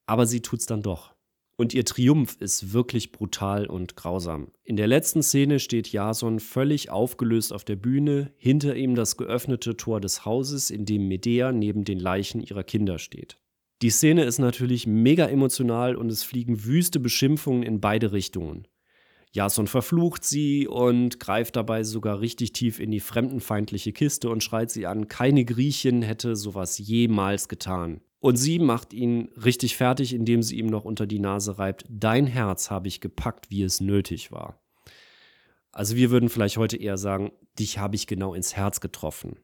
Aber 0.05 0.25
sie 0.25 0.41
tut's 0.41 0.65
dann 0.65 0.81
doch. 0.81 1.13
Und 1.57 1.73
ihr 1.73 1.83
Triumph 1.83 2.37
ist 2.39 2.71
wirklich 2.71 3.11
brutal 3.11 3.65
und 3.65 3.97
grausam. 3.97 4.53
In 4.63 4.77
der 4.77 4.87
letzten 4.87 5.21
Szene 5.21 5.59
steht 5.59 5.91
Jason 5.91 6.39
völlig 6.39 6.89
aufgelöst 6.89 7.51
auf 7.51 7.65
der 7.65 7.75
Bühne, 7.75 8.31
hinter 8.37 8.77
ihm 8.77 8.95
das 8.95 9.17
geöffnete 9.17 9.75
Tor 9.75 9.99
des 9.99 10.23
Hauses, 10.23 10.69
in 10.69 10.85
dem 10.85 11.09
Medea 11.09 11.51
neben 11.51 11.83
den 11.83 11.99
Leichen 11.99 12.39
ihrer 12.39 12.63
Kinder 12.63 12.97
steht. 12.97 13.41
Die 13.81 13.91
Szene 13.91 14.25
ist 14.25 14.39
natürlich 14.39 14.87
mega 14.87 15.27
emotional 15.27 15.95
und 15.95 16.11
es 16.11 16.23
fliegen 16.23 16.65
wüste 16.65 16.99
Beschimpfungen 16.99 17.63
in 17.63 17.79
beide 17.79 18.11
Richtungen. 18.11 18.67
Jason 19.31 19.67
verflucht 19.67 20.25
sie 20.25 20.67
und 20.67 21.19
greift 21.19 21.55
dabei 21.55 21.83
sogar 21.83 22.19
richtig 22.19 22.51
tief 22.51 22.79
in 22.79 22.91
die 22.91 22.99
fremdenfeindliche 22.99 23.93
Kiste 23.93 24.29
und 24.29 24.43
schreit 24.43 24.71
sie 24.71 24.87
an, 24.87 25.07
keine 25.07 25.45
Griechin 25.45 26.01
hätte 26.01 26.35
sowas 26.35 26.77
jemals 26.77 27.47
getan. 27.47 28.01
Und 28.19 28.35
sie 28.35 28.59
macht 28.59 28.91
ihn 28.91 29.29
richtig 29.41 29.77
fertig, 29.77 30.13
indem 30.13 30.41
sie 30.41 30.57
ihm 30.57 30.65
noch 30.65 30.83
unter 30.83 31.07
die 31.07 31.19
Nase 31.19 31.57
reibt, 31.57 31.85
dein 31.89 32.27
Herz 32.27 32.69
habe 32.69 32.89
ich 32.89 32.99
gepackt, 32.99 33.49
wie 33.49 33.63
es 33.63 33.79
nötig 33.79 34.31
war. 34.31 34.59
Also 35.71 35.95
wir 35.95 36.09
würden 36.09 36.27
vielleicht 36.27 36.57
heute 36.57 36.75
eher 36.75 36.97
sagen, 36.97 37.31
dich 37.57 37.77
habe 37.77 37.95
ich 37.95 38.07
genau 38.07 38.33
ins 38.33 38.55
Herz 38.57 38.81
getroffen. 38.81 39.37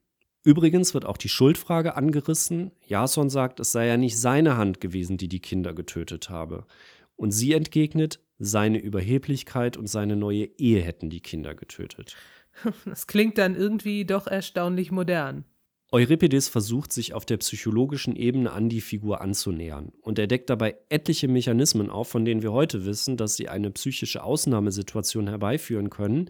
Übrigens 0.45 0.93
wird 0.93 1.05
auch 1.05 1.17
die 1.17 1.27
Schuldfrage 1.27 1.95
angerissen. 1.95 2.71
Jason 2.85 3.31
sagt, 3.31 3.59
es 3.59 3.71
sei 3.71 3.87
ja 3.87 3.97
nicht 3.97 4.17
seine 4.19 4.57
Hand 4.57 4.79
gewesen, 4.79 5.17
die 5.17 5.27
die 5.27 5.39
Kinder 5.39 5.73
getötet 5.73 6.29
habe. 6.29 6.67
Und 7.15 7.31
sie 7.31 7.53
entgegnet, 7.53 8.19
seine 8.37 8.77
Überheblichkeit 8.77 9.75
und 9.75 9.87
seine 9.87 10.15
neue 10.15 10.45
Ehe 10.59 10.81
hätten 10.81 11.09
die 11.09 11.21
Kinder 11.21 11.55
getötet. 11.55 12.15
Das 12.85 13.05
klingt 13.07 13.37
dann 13.37 13.53
irgendwie 13.53 14.05
doch 14.05 14.27
erstaunlich 14.27 14.89
modern. 14.89 15.43
Euripides 15.91 16.47
versucht 16.47 16.93
sich 16.93 17.13
auf 17.13 17.25
der 17.25 17.35
psychologischen 17.37 18.15
Ebene 18.15 18.51
an 18.53 18.69
die 18.69 18.79
Figur 18.79 19.19
anzunähern 19.19 19.91
und 19.99 20.17
er 20.19 20.27
deckt 20.27 20.49
dabei 20.49 20.77
etliche 20.87 21.27
Mechanismen 21.27 21.89
auf, 21.89 22.07
von 22.07 22.23
denen 22.23 22.43
wir 22.43 22.53
heute 22.53 22.85
wissen, 22.85 23.17
dass 23.17 23.35
sie 23.35 23.49
eine 23.49 23.71
psychische 23.71 24.23
Ausnahmesituation 24.23 25.27
herbeiführen 25.27 25.89
können, 25.89 26.29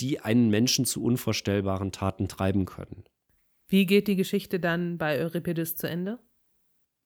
die 0.00 0.20
einen 0.20 0.48
Menschen 0.48 0.84
zu 0.84 1.02
unvorstellbaren 1.02 1.90
Taten 1.90 2.28
treiben 2.28 2.66
können. 2.66 3.02
Wie 3.68 3.86
geht 3.86 4.08
die 4.08 4.16
Geschichte 4.16 4.60
dann 4.60 4.98
bei 4.98 5.18
Euripides 5.18 5.76
zu 5.76 5.88
Ende? 5.88 6.18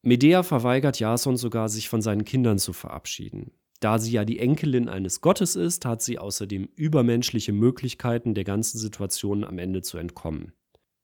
Medea 0.02 0.42
verweigert 0.42 0.98
Jason 0.98 1.36
sogar, 1.36 1.68
sich 1.68 1.88
von 1.88 2.02
seinen 2.02 2.24
Kindern 2.24 2.58
zu 2.58 2.72
verabschieden. 2.72 3.52
Da 3.80 3.98
sie 3.98 4.12
ja 4.12 4.24
die 4.24 4.40
Enkelin 4.40 4.88
eines 4.88 5.20
Gottes 5.20 5.54
ist, 5.54 5.84
hat 5.84 6.02
sie 6.02 6.18
außerdem 6.18 6.68
übermenschliche 6.74 7.52
Möglichkeiten, 7.52 8.34
der 8.34 8.44
ganzen 8.44 8.78
Situation 8.78 9.44
am 9.44 9.58
Ende 9.58 9.82
zu 9.82 9.98
entkommen. 9.98 10.52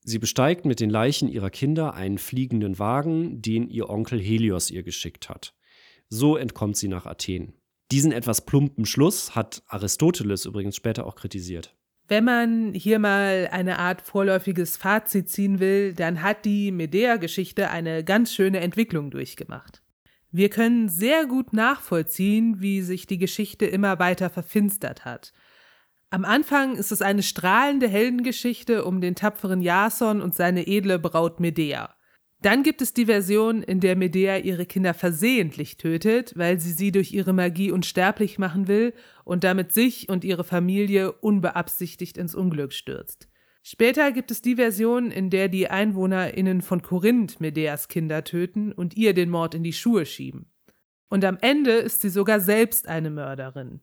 Sie 0.01 0.19
besteigt 0.19 0.67
mit 0.67 0.81
den 0.81 0.91
Leichen 0.91 1.29
ihrer 1.29 1.51
Kinder 1.51 1.95
einen 1.95 2.19
fliegenden 2.19 2.79
Wagen, 2.79 3.41
den 3.41 3.69
ihr 3.69 3.89
Onkel 3.89 4.21
Helios 4.21 4.71
ihr 4.71 4.83
geschickt 4.83 5.29
hat. 5.29 5.55
So 6.09 6.37
entkommt 6.37 6.77
sie 6.77 6.89
nach 6.89 7.07
Athen. 7.07 7.55
Diesen 7.91 8.13
etwas 8.13 8.45
plumpen 8.45 8.87
Schluss 8.87 9.35
hat 9.35 9.63
Aristoteles 9.67 10.47
übrigens 10.47 10.77
später 10.77 11.07
auch 11.07 11.15
kritisiert. 11.15 11.77
Wenn 12.07 12.25
man 12.25 12.75
hier 12.75 12.99
mal 12.99 13.49
eine 13.51 13.79
Art 13.79 14.03
vorläufiges 14.03 14.77
Fazit 14.77 15.31
ziehen 15.31 15.59
will, 15.59 15.95
dann 15.95 16.23
hat 16.23 16.45
die 16.45 16.71
Medea-Geschichte 16.71 17.71
eine 17.71 18.05
ganz 18.05 18.35
schöne 18.35 18.61
Entwicklung 18.61 19.11
durchgemacht. 19.11 19.83
Wir 20.31 20.51
können 20.51 20.89
sehr 20.89 21.27
gut 21.27 21.53
nachvollziehen, 21.53 22.61
wie 22.61 22.83
sich 22.83 23.07
die 23.07 23.19
Geschichte 23.19 23.65
immer 23.67 23.99
weiter 23.99 24.29
verfinstert 24.29 25.05
hat. 25.05 25.33
Am 26.11 26.25
Anfang 26.25 26.77
ist 26.77 26.93
es 26.93 27.03
eine 27.03 27.23
strahlende 27.23 27.89
Heldengeschichte 27.89 28.85
um 28.85 29.01
den 29.01 29.15
tapferen 29.15 29.63
Jason 29.63 30.21
und 30.21 30.35
seine 30.35 30.67
edle 30.67 30.99
Braut 30.99 31.41
Medea. 31.41 31.94
Dann 32.45 32.63
gibt 32.63 32.83
es 32.83 32.93
die 32.93 33.07
Version, 33.07 33.63
in 33.63 33.81
der 33.81 33.97
Medea 33.97 34.37
ihre 34.37 34.67
Kinder 34.67 34.93
versehentlich 34.93 35.79
tötet, 35.79 36.35
weil 36.37 36.61
sie 36.61 36.73
sie 36.73 36.93
durch 36.93 37.11
ihre 37.11 37.33
Magie 37.33 37.71
unsterblich 37.71 38.39
machen 38.39 38.69
will 38.69 38.93
und 39.25 39.45
damit 39.45 39.73
sich 39.73 40.11
und 40.11 40.25
ihre 40.25 40.45
Familie 40.45 41.13
unbeabsichtigt 41.13 42.19
ins 42.19 42.35
Unglück 42.35 42.75
stürzt. 42.75 43.29
Später 43.63 44.13
gibt 44.13 44.31
es 44.31 44.43
die 44.43 44.57
Version, 44.57 45.11
in 45.11 45.31
der 45.31 45.49
die 45.49 45.71
EinwohnerInnen 45.71 46.61
von 46.61 46.83
Korinth 46.83 47.41
Medeas 47.41 47.89
Kinder 47.89 48.25
töten 48.25 48.73
und 48.73 48.95
ihr 48.95 49.15
den 49.15 49.31
Mord 49.31 49.55
in 49.55 49.63
die 49.63 49.73
Schuhe 49.73 50.05
schieben. 50.05 50.45
Und 51.09 51.25
am 51.25 51.39
Ende 51.41 51.71
ist 51.71 52.03
sie 52.03 52.11
sogar 52.11 52.41
selbst 52.41 52.89
eine 52.89 53.09
Mörderin. 53.09 53.81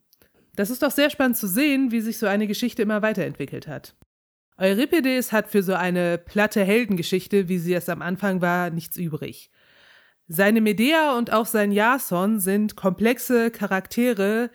Das 0.56 0.70
ist 0.70 0.84
doch 0.84 0.92
sehr 0.92 1.10
spannend 1.10 1.38
zu 1.38 1.48
sehen, 1.48 1.92
wie 1.92 2.02
sich 2.02 2.20
so 2.20 2.28
eine 2.28 2.46
Geschichte 2.46 2.84
immer 2.84 3.02
weiterentwickelt 3.02 3.68
hat. 3.68 3.96
Euripides 4.58 5.32
hat 5.32 5.48
für 5.48 5.64
so 5.64 5.74
eine 5.74 6.18
platte 6.18 6.64
Heldengeschichte, 6.64 7.50
wie 7.50 7.58
sie 7.58 7.74
es 7.74 7.90
am 7.90 8.02
Anfang 8.02 8.42
war, 8.42 8.70
nichts 8.70 8.98
übrig. 8.98 9.50
Seine 10.28 10.62
Medea 10.62 11.18
und 11.18 11.34
auch 11.34 11.46
sein 11.46 11.72
Jason 11.72 12.40
sind 12.40 12.76
komplexe 12.76 13.52
Charaktere, 13.52 14.50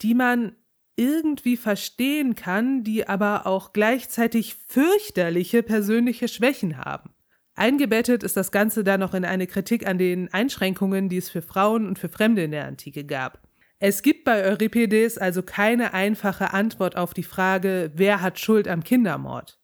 die 0.00 0.14
man 0.14 0.56
irgendwie 0.96 1.56
verstehen 1.56 2.34
kann, 2.34 2.84
die 2.84 3.08
aber 3.08 3.46
auch 3.46 3.72
gleichzeitig 3.72 4.54
fürchterliche 4.68 5.62
persönliche 5.62 6.28
Schwächen 6.28 6.78
haben. 6.78 7.10
Eingebettet 7.56 8.22
ist 8.22 8.36
das 8.36 8.50
Ganze 8.50 8.82
dann 8.82 9.00
noch 9.00 9.14
in 9.14 9.24
eine 9.24 9.46
Kritik 9.46 9.86
an 9.86 9.98
den 9.98 10.32
Einschränkungen, 10.32 11.08
die 11.08 11.18
es 11.18 11.30
für 11.30 11.42
Frauen 11.42 11.86
und 11.86 11.98
für 11.98 12.08
Fremde 12.08 12.42
in 12.42 12.50
der 12.50 12.66
Antike 12.66 13.04
gab. 13.04 13.43
Es 13.86 14.00
gibt 14.00 14.24
bei 14.24 14.42
Euripides 14.42 15.18
also 15.18 15.42
keine 15.42 15.92
einfache 15.92 16.54
Antwort 16.54 16.96
auf 16.96 17.12
die 17.12 17.22
Frage, 17.22 17.92
wer 17.94 18.22
hat 18.22 18.40
Schuld 18.40 18.66
am 18.66 18.82
Kindermord. 18.82 19.60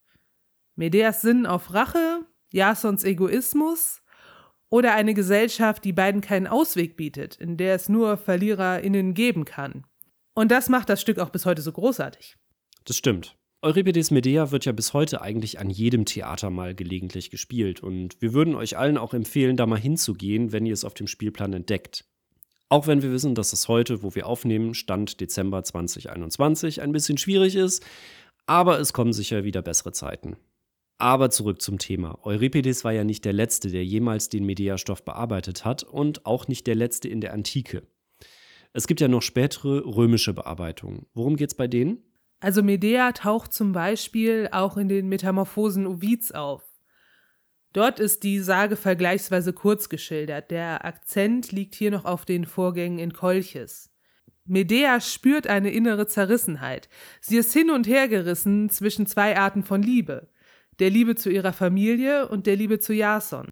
Medeas 0.76 1.22
Sinn 1.22 1.46
auf 1.46 1.72
Rache, 1.72 2.26
Jasons 2.52 3.02
Egoismus 3.02 4.02
oder 4.68 4.94
eine 4.94 5.14
Gesellschaft, 5.14 5.86
die 5.86 5.94
beiden 5.94 6.20
keinen 6.20 6.46
Ausweg 6.46 6.98
bietet, 6.98 7.36
in 7.36 7.56
der 7.56 7.74
es 7.74 7.88
nur 7.88 8.18
VerliererInnen 8.18 9.14
geben 9.14 9.46
kann. 9.46 9.86
Und 10.34 10.50
das 10.50 10.68
macht 10.68 10.90
das 10.90 11.00
Stück 11.00 11.18
auch 11.18 11.30
bis 11.30 11.46
heute 11.46 11.62
so 11.62 11.72
großartig. 11.72 12.36
Das 12.84 12.98
stimmt. 12.98 13.38
Euripides 13.62 14.10
Medea 14.10 14.50
wird 14.50 14.66
ja 14.66 14.72
bis 14.72 14.92
heute 14.92 15.22
eigentlich 15.22 15.60
an 15.60 15.70
jedem 15.70 16.04
Theater 16.04 16.50
mal 16.50 16.74
gelegentlich 16.74 17.30
gespielt 17.30 17.82
und 17.82 18.20
wir 18.20 18.34
würden 18.34 18.54
euch 18.54 18.76
allen 18.76 18.98
auch 18.98 19.14
empfehlen, 19.14 19.56
da 19.56 19.64
mal 19.64 19.80
hinzugehen, 19.80 20.52
wenn 20.52 20.66
ihr 20.66 20.74
es 20.74 20.84
auf 20.84 20.92
dem 20.92 21.06
Spielplan 21.06 21.54
entdeckt. 21.54 22.04
Auch 22.70 22.86
wenn 22.86 23.02
wir 23.02 23.10
wissen, 23.10 23.34
dass 23.34 23.52
es 23.52 23.66
heute, 23.66 24.04
wo 24.04 24.14
wir 24.14 24.28
aufnehmen, 24.28 24.74
Stand 24.74 25.20
Dezember 25.20 25.64
2021, 25.64 26.80
ein 26.80 26.92
bisschen 26.92 27.18
schwierig 27.18 27.56
ist, 27.56 27.84
aber 28.46 28.78
es 28.78 28.92
kommen 28.92 29.12
sicher 29.12 29.42
wieder 29.42 29.60
bessere 29.60 29.90
Zeiten. 29.90 30.36
Aber 30.96 31.30
zurück 31.30 31.60
zum 31.60 31.78
Thema. 31.78 32.24
Euripides 32.24 32.84
war 32.84 32.92
ja 32.92 33.02
nicht 33.02 33.24
der 33.24 33.32
Letzte, 33.32 33.70
der 33.70 33.84
jemals 33.84 34.28
den 34.28 34.46
Medea-Stoff 34.46 35.04
bearbeitet 35.04 35.64
hat 35.64 35.82
und 35.82 36.24
auch 36.26 36.46
nicht 36.46 36.68
der 36.68 36.76
Letzte 36.76 37.08
in 37.08 37.20
der 37.20 37.32
Antike. 37.32 37.82
Es 38.72 38.86
gibt 38.86 39.00
ja 39.00 39.08
noch 39.08 39.22
spätere 39.22 39.84
römische 39.84 40.32
Bearbeitungen. 40.32 41.06
Worum 41.12 41.34
geht's 41.34 41.56
bei 41.56 41.66
denen? 41.66 41.98
Also 42.38 42.62
Medea 42.62 43.10
taucht 43.10 43.52
zum 43.52 43.72
Beispiel 43.72 44.48
auch 44.52 44.76
in 44.76 44.88
den 44.88 45.08
Metamorphosen 45.08 45.88
Ovids 45.88 46.30
auf. 46.30 46.62
Dort 47.72 48.00
ist 48.00 48.24
die 48.24 48.40
Sage 48.40 48.76
vergleichsweise 48.76 49.52
kurz 49.52 49.88
geschildert. 49.88 50.50
Der 50.50 50.84
Akzent 50.84 51.52
liegt 51.52 51.74
hier 51.74 51.90
noch 51.90 52.04
auf 52.04 52.24
den 52.24 52.44
Vorgängen 52.44 52.98
in 52.98 53.12
Kolchis. 53.12 53.90
Medea 54.44 55.00
spürt 55.00 55.46
eine 55.46 55.70
innere 55.70 56.08
Zerrissenheit. 56.08 56.88
Sie 57.20 57.36
ist 57.36 57.52
hin 57.52 57.70
und 57.70 57.86
her 57.86 58.08
gerissen 58.08 58.68
zwischen 58.68 59.06
zwei 59.06 59.36
Arten 59.36 59.62
von 59.62 59.82
Liebe. 59.82 60.28
Der 60.80 60.90
Liebe 60.90 61.14
zu 61.14 61.30
ihrer 61.30 61.52
Familie 61.52 62.28
und 62.28 62.46
der 62.46 62.56
Liebe 62.56 62.80
zu 62.80 62.92
Jason. 62.92 63.48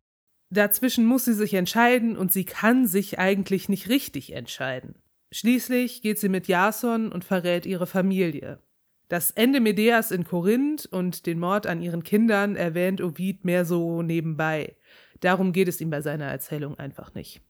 Dazwischen 0.51 1.07
muss 1.07 1.27
sie 1.27 1.35
sich 1.35 1.55
entscheiden 1.55 2.17
und 2.17 2.33
sie 2.33 2.45
kann 2.45 2.87
sich 2.87 3.19
eigentlich 3.19 3.69
nicht 3.69 3.89
richtig 3.89 4.33
entscheiden. 4.33 4.97
Schließlich 5.31 6.03
geht 6.03 6.19
sie 6.19 6.31
mit 6.31 6.49
Jason 6.49 7.13
und 7.13 7.25
verrät 7.25 7.67
ihre 7.67 7.87
Familie. 7.87 8.59
Das 9.09 9.31
Ende 9.31 9.61
Medeas 9.61 10.11
in 10.11 10.25
Korinth 10.25 10.85
und 10.85 11.25
den 11.25 11.38
Mord 11.38 11.66
an 11.66 11.81
ihren 11.81 12.03
Kindern 12.03 12.57
erwähnt 12.57 13.01
Ovid 13.01 13.42
mehr 13.44 13.64
so 13.64 14.03
nebenbei. 14.03 14.77
Darum 15.21 15.53
geht 15.53 15.68
es 15.68 15.81
ihm 15.81 15.88
bei 15.88 16.03
seiner 16.03 16.27
Erzählung 16.27 16.79
einfach 16.79 17.14
nicht. 17.14 17.40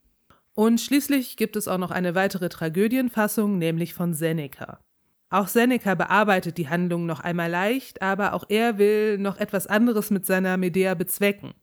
Und 0.54 0.80
schließlich 0.80 1.36
gibt 1.36 1.56
es 1.56 1.66
auch 1.66 1.78
noch 1.78 1.90
eine 1.90 2.14
weitere 2.14 2.48
Tragödienfassung, 2.48 3.58
nämlich 3.58 3.92
von 3.92 4.14
Seneca. 4.14 4.78
Auch 5.30 5.48
Seneca 5.48 5.94
bearbeitet 5.94 6.58
die 6.58 6.68
Handlung 6.68 7.06
noch 7.06 7.20
einmal 7.20 7.50
leicht, 7.50 8.02
aber 8.02 8.34
auch 8.34 8.44
er 8.48 8.78
will 8.78 9.18
noch 9.18 9.38
etwas 9.38 9.66
anderes 9.66 10.10
mit 10.10 10.24
seiner 10.26 10.56
Medea 10.56 10.94
bezwecken. 10.94 11.54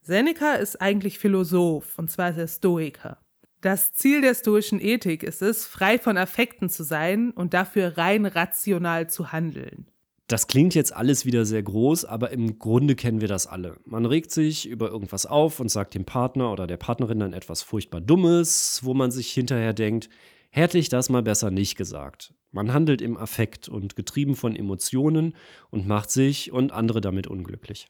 Seneca 0.00 0.54
ist 0.54 0.80
eigentlich 0.80 1.18
Philosoph, 1.18 1.98
und 1.98 2.10
zwar 2.10 2.32
der 2.32 2.46
Stoiker. 2.46 3.23
Das 3.64 3.94
Ziel 3.94 4.20
der 4.20 4.34
stoischen 4.34 4.78
Ethik 4.78 5.22
ist 5.22 5.40
es, 5.40 5.64
frei 5.64 5.98
von 5.98 6.18
Affekten 6.18 6.68
zu 6.68 6.84
sein 6.84 7.30
und 7.30 7.54
dafür 7.54 7.96
rein 7.96 8.26
rational 8.26 9.08
zu 9.08 9.32
handeln. 9.32 9.86
Das 10.26 10.48
klingt 10.48 10.74
jetzt 10.74 10.94
alles 10.94 11.24
wieder 11.24 11.46
sehr 11.46 11.62
groß, 11.62 12.04
aber 12.04 12.30
im 12.30 12.58
Grunde 12.58 12.94
kennen 12.94 13.22
wir 13.22 13.28
das 13.28 13.46
alle. 13.46 13.78
Man 13.86 14.04
regt 14.04 14.32
sich 14.32 14.68
über 14.68 14.90
irgendwas 14.90 15.24
auf 15.24 15.60
und 15.60 15.70
sagt 15.70 15.94
dem 15.94 16.04
Partner 16.04 16.52
oder 16.52 16.66
der 16.66 16.76
Partnerin 16.76 17.20
dann 17.20 17.32
etwas 17.32 17.62
furchtbar 17.62 18.02
Dummes, 18.02 18.80
wo 18.82 18.92
man 18.92 19.10
sich 19.10 19.32
hinterher 19.32 19.72
denkt, 19.72 20.10
hätte 20.50 20.76
ich 20.76 20.90
das 20.90 21.08
mal 21.08 21.22
besser 21.22 21.50
nicht 21.50 21.76
gesagt. 21.76 22.34
Man 22.50 22.74
handelt 22.74 23.00
im 23.00 23.16
Affekt 23.16 23.70
und 23.70 23.96
getrieben 23.96 24.36
von 24.36 24.54
Emotionen 24.54 25.34
und 25.70 25.86
macht 25.86 26.10
sich 26.10 26.52
und 26.52 26.70
andere 26.70 27.00
damit 27.00 27.28
unglücklich. 27.28 27.86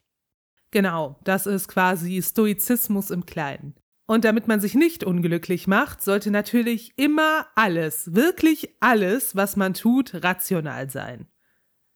Genau, 0.71 1.19
das 1.25 1.47
ist 1.47 1.67
quasi 1.67 2.23
Stoizismus 2.23 3.11
im 3.11 3.27
Kleinen. 3.27 3.75
Und 4.07 4.25
damit 4.25 4.49
man 4.49 4.61
sich 4.61 4.75
nicht 4.75 5.03
unglücklich 5.03 5.67
macht, 5.67 6.03
sollte 6.03 6.31
natürlich 6.31 6.93
immer 6.97 7.47
alles, 7.55 8.15
wirklich 8.15 8.77
alles, 8.81 9.35
was 9.35 9.57
man 9.57 9.73
tut, 9.73 10.23
rational 10.23 10.91
sein. 10.91 11.27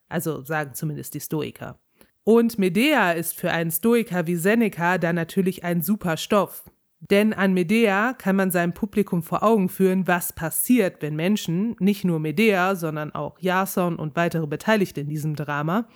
Also 0.08 0.42
sagen 0.42 0.72
zumindest 0.72 1.14
die 1.14 1.20
Stoiker. 1.20 1.78
Und 2.24 2.58
Medea 2.58 3.12
ist 3.12 3.34
für 3.34 3.50
einen 3.50 3.70
Stoiker 3.70 4.26
wie 4.26 4.36
Seneca 4.36 4.98
dann 4.98 5.16
natürlich 5.16 5.64
ein 5.64 5.82
super 5.82 6.16
Stoff. 6.16 6.70
Denn 7.00 7.32
an 7.32 7.54
Medea 7.54 8.12
kann 8.14 8.36
man 8.36 8.50
seinem 8.50 8.72
Publikum 8.72 9.22
vor 9.22 9.42
Augen 9.42 9.68
führen, 9.68 10.06
was 10.06 10.32
passiert, 10.32 11.00
wenn 11.00 11.14
Menschen, 11.14 11.76
nicht 11.78 12.04
nur 12.04 12.18
Medea, 12.18 12.74
sondern 12.74 13.14
auch 13.14 13.38
Jason 13.38 13.96
und 13.96 14.16
weitere 14.16 14.46
Beteiligte 14.46 15.00
in 15.00 15.08
diesem 15.08 15.36
Drama, 15.36 15.88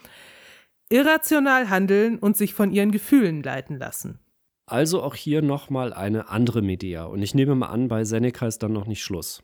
irrational 0.90 1.70
handeln 1.70 2.18
und 2.18 2.36
sich 2.36 2.54
von 2.54 2.70
ihren 2.70 2.92
Gefühlen 2.92 3.42
leiten 3.42 3.78
lassen. 3.78 4.21
Also 4.72 5.02
auch 5.02 5.14
hier 5.14 5.42
nochmal 5.42 5.92
eine 5.92 6.30
andere 6.30 6.62
Medea. 6.62 7.04
Und 7.04 7.20
ich 7.20 7.34
nehme 7.34 7.54
mal 7.54 7.66
an, 7.66 7.88
bei 7.88 8.04
Seneca 8.04 8.46
ist 8.46 8.62
dann 8.62 8.72
noch 8.72 8.86
nicht 8.86 9.02
Schluss. 9.02 9.42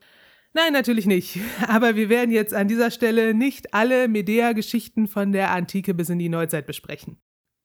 Nein, 0.54 0.72
natürlich 0.72 1.04
nicht. 1.04 1.38
Aber 1.68 1.96
wir 1.96 2.08
werden 2.08 2.30
jetzt 2.30 2.54
an 2.54 2.66
dieser 2.66 2.90
Stelle 2.90 3.34
nicht 3.34 3.74
alle 3.74 4.08
Medea-Geschichten 4.08 5.06
von 5.06 5.32
der 5.32 5.50
Antike 5.50 5.92
bis 5.92 6.08
in 6.08 6.18
die 6.18 6.30
Neuzeit 6.30 6.66
besprechen. 6.66 7.18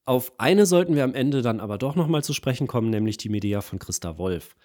Auf 0.03 0.33
eine 0.39 0.65
sollten 0.65 0.95
wir 0.95 1.05
am 1.05 1.15
Ende 1.15 1.41
dann 1.41 1.61
aber 1.61 1.77
doch 1.77 1.95
nochmal 1.95 2.21
zu 2.21 2.33
sprechen 2.33 2.67
kommen, 2.67 2.89
nämlich 2.89 3.15
die 3.15 3.29
Medea 3.29 3.61
von 3.61 3.79
Christa 3.79 4.17
Wolf. 4.17 4.57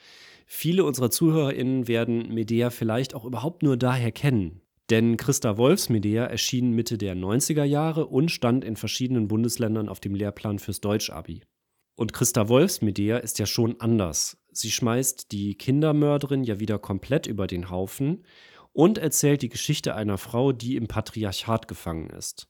Viele 0.44 0.84
unserer 0.84 1.12
ZuhörerInnen 1.12 1.86
werden 1.86 2.34
Medea 2.34 2.70
vielleicht 2.70 3.14
auch 3.14 3.24
überhaupt 3.24 3.62
nur 3.62 3.76
daher 3.76 4.10
kennen. 4.10 4.60
Denn 4.90 5.16
Christa 5.16 5.56
Wolfs 5.56 5.88
Medea 5.88 6.24
erschien 6.24 6.72
Mitte 6.72 6.98
der 6.98 7.14
90er 7.14 7.62
Jahre 7.62 8.06
und 8.06 8.32
stand 8.32 8.64
in 8.64 8.74
verschiedenen 8.74 9.28
Bundesländern 9.28 9.88
auf 9.88 10.00
dem 10.00 10.16
Lehrplan 10.16 10.58
fürs 10.58 10.80
Deutsch-Abi. 10.80 11.42
Und 11.98 12.12
Christa 12.12 12.48
Wolfs 12.48 12.80
Medea 12.80 13.16
ist 13.16 13.40
ja 13.40 13.46
schon 13.46 13.80
anders. 13.80 14.38
Sie 14.52 14.70
schmeißt 14.70 15.32
die 15.32 15.56
Kindermörderin 15.56 16.44
ja 16.44 16.60
wieder 16.60 16.78
komplett 16.78 17.26
über 17.26 17.48
den 17.48 17.70
Haufen 17.70 18.24
und 18.72 18.98
erzählt 18.98 19.42
die 19.42 19.48
Geschichte 19.48 19.96
einer 19.96 20.16
Frau, 20.16 20.52
die 20.52 20.76
im 20.76 20.86
Patriarchat 20.86 21.66
gefangen 21.66 22.08
ist. 22.10 22.48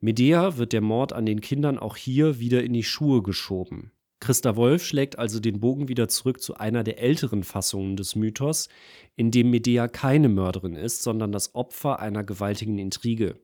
Medea 0.00 0.56
wird 0.56 0.72
der 0.72 0.80
Mord 0.80 1.12
an 1.12 1.26
den 1.26 1.42
Kindern 1.42 1.78
auch 1.78 1.94
hier 1.94 2.38
wieder 2.38 2.64
in 2.64 2.72
die 2.72 2.82
Schuhe 2.82 3.22
geschoben. 3.22 3.92
Christa 4.18 4.56
Wolf 4.56 4.82
schlägt 4.82 5.18
also 5.18 5.40
den 5.40 5.60
Bogen 5.60 5.88
wieder 5.88 6.08
zurück 6.08 6.40
zu 6.40 6.54
einer 6.54 6.82
der 6.82 7.02
älteren 7.02 7.44
Fassungen 7.44 7.96
des 7.96 8.16
Mythos, 8.16 8.70
in 9.14 9.30
dem 9.30 9.50
Medea 9.50 9.88
keine 9.88 10.30
Mörderin 10.30 10.74
ist, 10.74 11.02
sondern 11.02 11.32
das 11.32 11.54
Opfer 11.54 12.00
einer 12.00 12.24
gewaltigen 12.24 12.78
Intrige. 12.78 13.38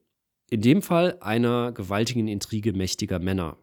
In 0.49 0.62
dem 0.62 0.81
Fall 0.81 1.18
einer 1.20 1.72
gewaltigen 1.72 2.27
Intrige 2.27 2.72
mächtiger 2.72 3.18
Männer. 3.18 3.59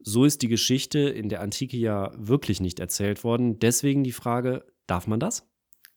So 0.00 0.24
ist 0.24 0.42
die 0.42 0.48
Geschichte 0.48 1.00
in 1.00 1.28
der 1.28 1.40
Antike 1.40 1.76
ja 1.76 2.12
wirklich 2.16 2.60
nicht 2.60 2.80
erzählt 2.80 3.24
worden. 3.24 3.58
Deswegen 3.58 4.04
die 4.04 4.12
Frage, 4.12 4.64
darf 4.86 5.06
man 5.06 5.20
das? 5.20 5.48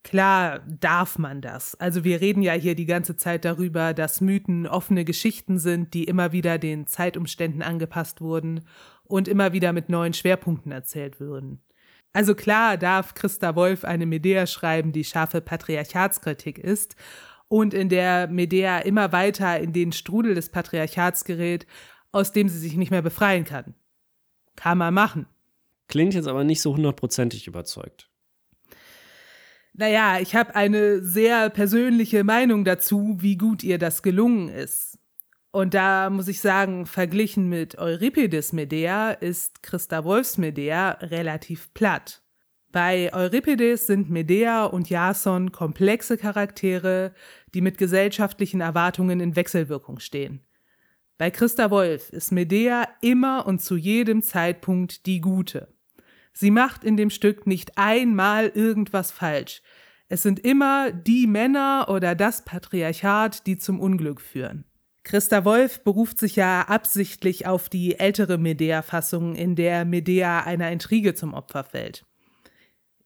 Klar 0.04 0.62
darf 0.68 1.20
man 1.20 1.42
das. 1.42 1.76
Also 1.76 2.04
wir 2.04 2.22
reden 2.22 2.42
ja 2.42 2.54
hier 2.54 2.74
die 2.74 2.88
ganze 2.88 3.16
Zeit 3.16 3.46
darüber, 3.46 3.94
dass 3.94 4.20
Mythen 4.20 4.66
offene 4.66 5.06
Geschichten 5.06 5.60
sind, 5.60 5.94
die 5.94 6.06
immer 6.06 6.32
wieder 6.32 6.58
den 6.58 6.88
Zeitumständen 6.88 7.62
angepasst 7.62 8.20
wurden 8.20 8.66
und 9.04 9.28
immer 9.28 9.54
wieder 9.54 9.74
mit 9.74 9.90
neuen 9.90 10.14
Schwerpunkten 10.14 10.72
erzählt 10.72 11.20
würden. 11.20 11.62
Also 12.14 12.34
klar 12.34 12.78
darf 12.78 13.14
Christa 13.14 13.56
Wolf 13.56 13.86
eine 13.86 14.08
Medea 14.08 14.48
schreiben, 14.48 14.92
die 14.92 15.04
scharfe 15.04 15.40
Patriarchatskritik 15.40 16.58
ist 16.58 16.96
und 17.48 17.74
in 17.74 17.88
der 17.88 18.28
Medea 18.28 18.80
immer 18.80 19.12
weiter 19.12 19.60
in 19.60 19.72
den 19.72 19.92
Strudel 19.92 20.34
des 20.34 20.50
Patriarchats 20.50 21.26
gerät, 21.26 21.68
aus 22.12 22.32
dem 22.32 22.50
sie 22.50 22.58
sich 22.58 22.76
nicht 22.76 22.92
mehr 22.92 23.02
befreien 23.04 23.46
kann. 23.46 23.76
Kann 24.56 24.78
man 24.78 24.94
machen. 24.94 25.28
Klingt 25.88 26.14
jetzt 26.14 26.28
aber 26.28 26.44
nicht 26.44 26.62
so 26.62 26.76
hundertprozentig 26.76 27.48
überzeugt. 27.48 28.10
Naja, 29.74 30.20
ich 30.20 30.36
habe 30.36 30.56
eine 30.56 31.02
sehr 31.02 31.50
persönliche 31.50 32.24
Meinung 32.24 32.66
dazu, 32.66 33.18
wie 33.20 33.38
gut 33.38 33.64
ihr 33.64 33.78
das 33.78 34.04
gelungen 34.04 34.50
ist. 34.50 35.00
Und 35.52 35.74
da 35.74 36.10
muss 36.10 36.28
ich 36.28 36.40
sagen, 36.40 36.86
verglichen 36.86 37.50
mit 37.50 37.78
Euripides 37.78 38.54
Medea 38.54 39.12
ist 39.12 39.64
Christa 39.64 40.04
Wolfs 40.06 40.38
Medea 40.38 40.92
relativ 41.02 41.74
platt. 41.74 42.22
Bei 42.72 43.14
Euripides 43.14 43.86
sind 43.86 44.10
Medea 44.10 44.64
und 44.64 44.90
Jason 44.90 45.52
komplexe 45.52 46.18
Charaktere, 46.18 47.14
die 47.54 47.60
mit 47.60 47.78
gesellschaftlichen 47.78 48.62
Erwartungen 48.62 49.20
in 49.20 49.36
Wechselwirkung 49.36 50.00
stehen. 50.00 50.46
Bei 51.22 51.30
Christa 51.30 51.70
Wolf 51.70 52.10
ist 52.10 52.32
Medea 52.32 52.88
immer 53.00 53.46
und 53.46 53.62
zu 53.62 53.78
jedem 53.78 54.24
Zeitpunkt 54.24 55.06
die 55.06 55.22
Gute. 55.22 55.68
Sie 56.34 56.50
macht 56.50 56.84
in 56.84 56.98
dem 56.98 57.12
Stück 57.12 57.46
nicht 57.46 57.78
einmal 57.78 58.48
irgendwas 58.48 59.12
falsch. 59.12 59.62
Es 60.10 60.24
sind 60.24 60.40
immer 60.40 60.92
die 60.92 61.28
Männer 61.28 61.86
oder 61.90 62.16
das 62.16 62.44
Patriarchat, 62.44 63.46
die 63.46 63.60
zum 63.60 63.80
Unglück 63.80 64.20
führen. 64.20 64.66
Christa 65.04 65.46
Wolf 65.46 65.84
beruft 65.84 66.18
sich 66.18 66.38
ja 66.38 66.64
absichtlich 66.64 67.46
auf 67.46 67.70
die 67.70 68.00
ältere 68.00 68.40
Medea-Fassung, 68.40 69.36
in 69.36 69.56
der 69.56 69.86
Medea 69.86 70.42
einer 70.42 70.72
Intrige 70.72 71.14
zum 71.14 71.36
Opfer 71.36 71.64
fällt. 71.64 72.04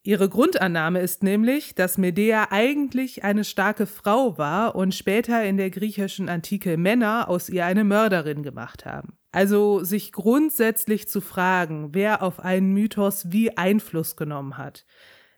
Ihre 0.07 0.29
Grundannahme 0.29 0.99
ist 0.99 1.23
nämlich, 1.23 1.73
dass 1.73 1.97
Medea 1.97 2.49
eigentlich 2.51 3.23
eine 3.23 3.43
starke 3.43 3.87
Frau 3.87 4.37
war 4.37 4.75
und 4.75 4.93
später 4.93 5.43
in 5.43 5.57
der 5.57 5.71
griechischen 5.71 6.29
Antike 6.29 6.77
Männer 6.77 7.27
aus 7.27 7.49
ihr 7.49 7.65
eine 7.65 7.83
Mörderin 7.83 8.43
gemacht 8.43 8.85
haben. 8.85 9.17
Also 9.31 9.83
sich 9.83 10.11
grundsätzlich 10.11 11.07
zu 11.07 11.21
fragen, 11.21 11.95
wer 11.95 12.21
auf 12.21 12.39
einen 12.39 12.71
Mythos 12.71 13.31
wie 13.31 13.57
Einfluss 13.57 14.15
genommen 14.15 14.59
hat, 14.59 14.85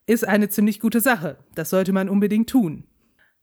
ist 0.06 0.28
eine 0.28 0.50
ziemlich 0.50 0.82
gute 0.82 1.00
Sache. 1.00 1.38
Das 1.56 1.70
sollte 1.70 1.94
man 1.94 2.10
unbedingt 2.10 2.50
tun. 2.50 2.84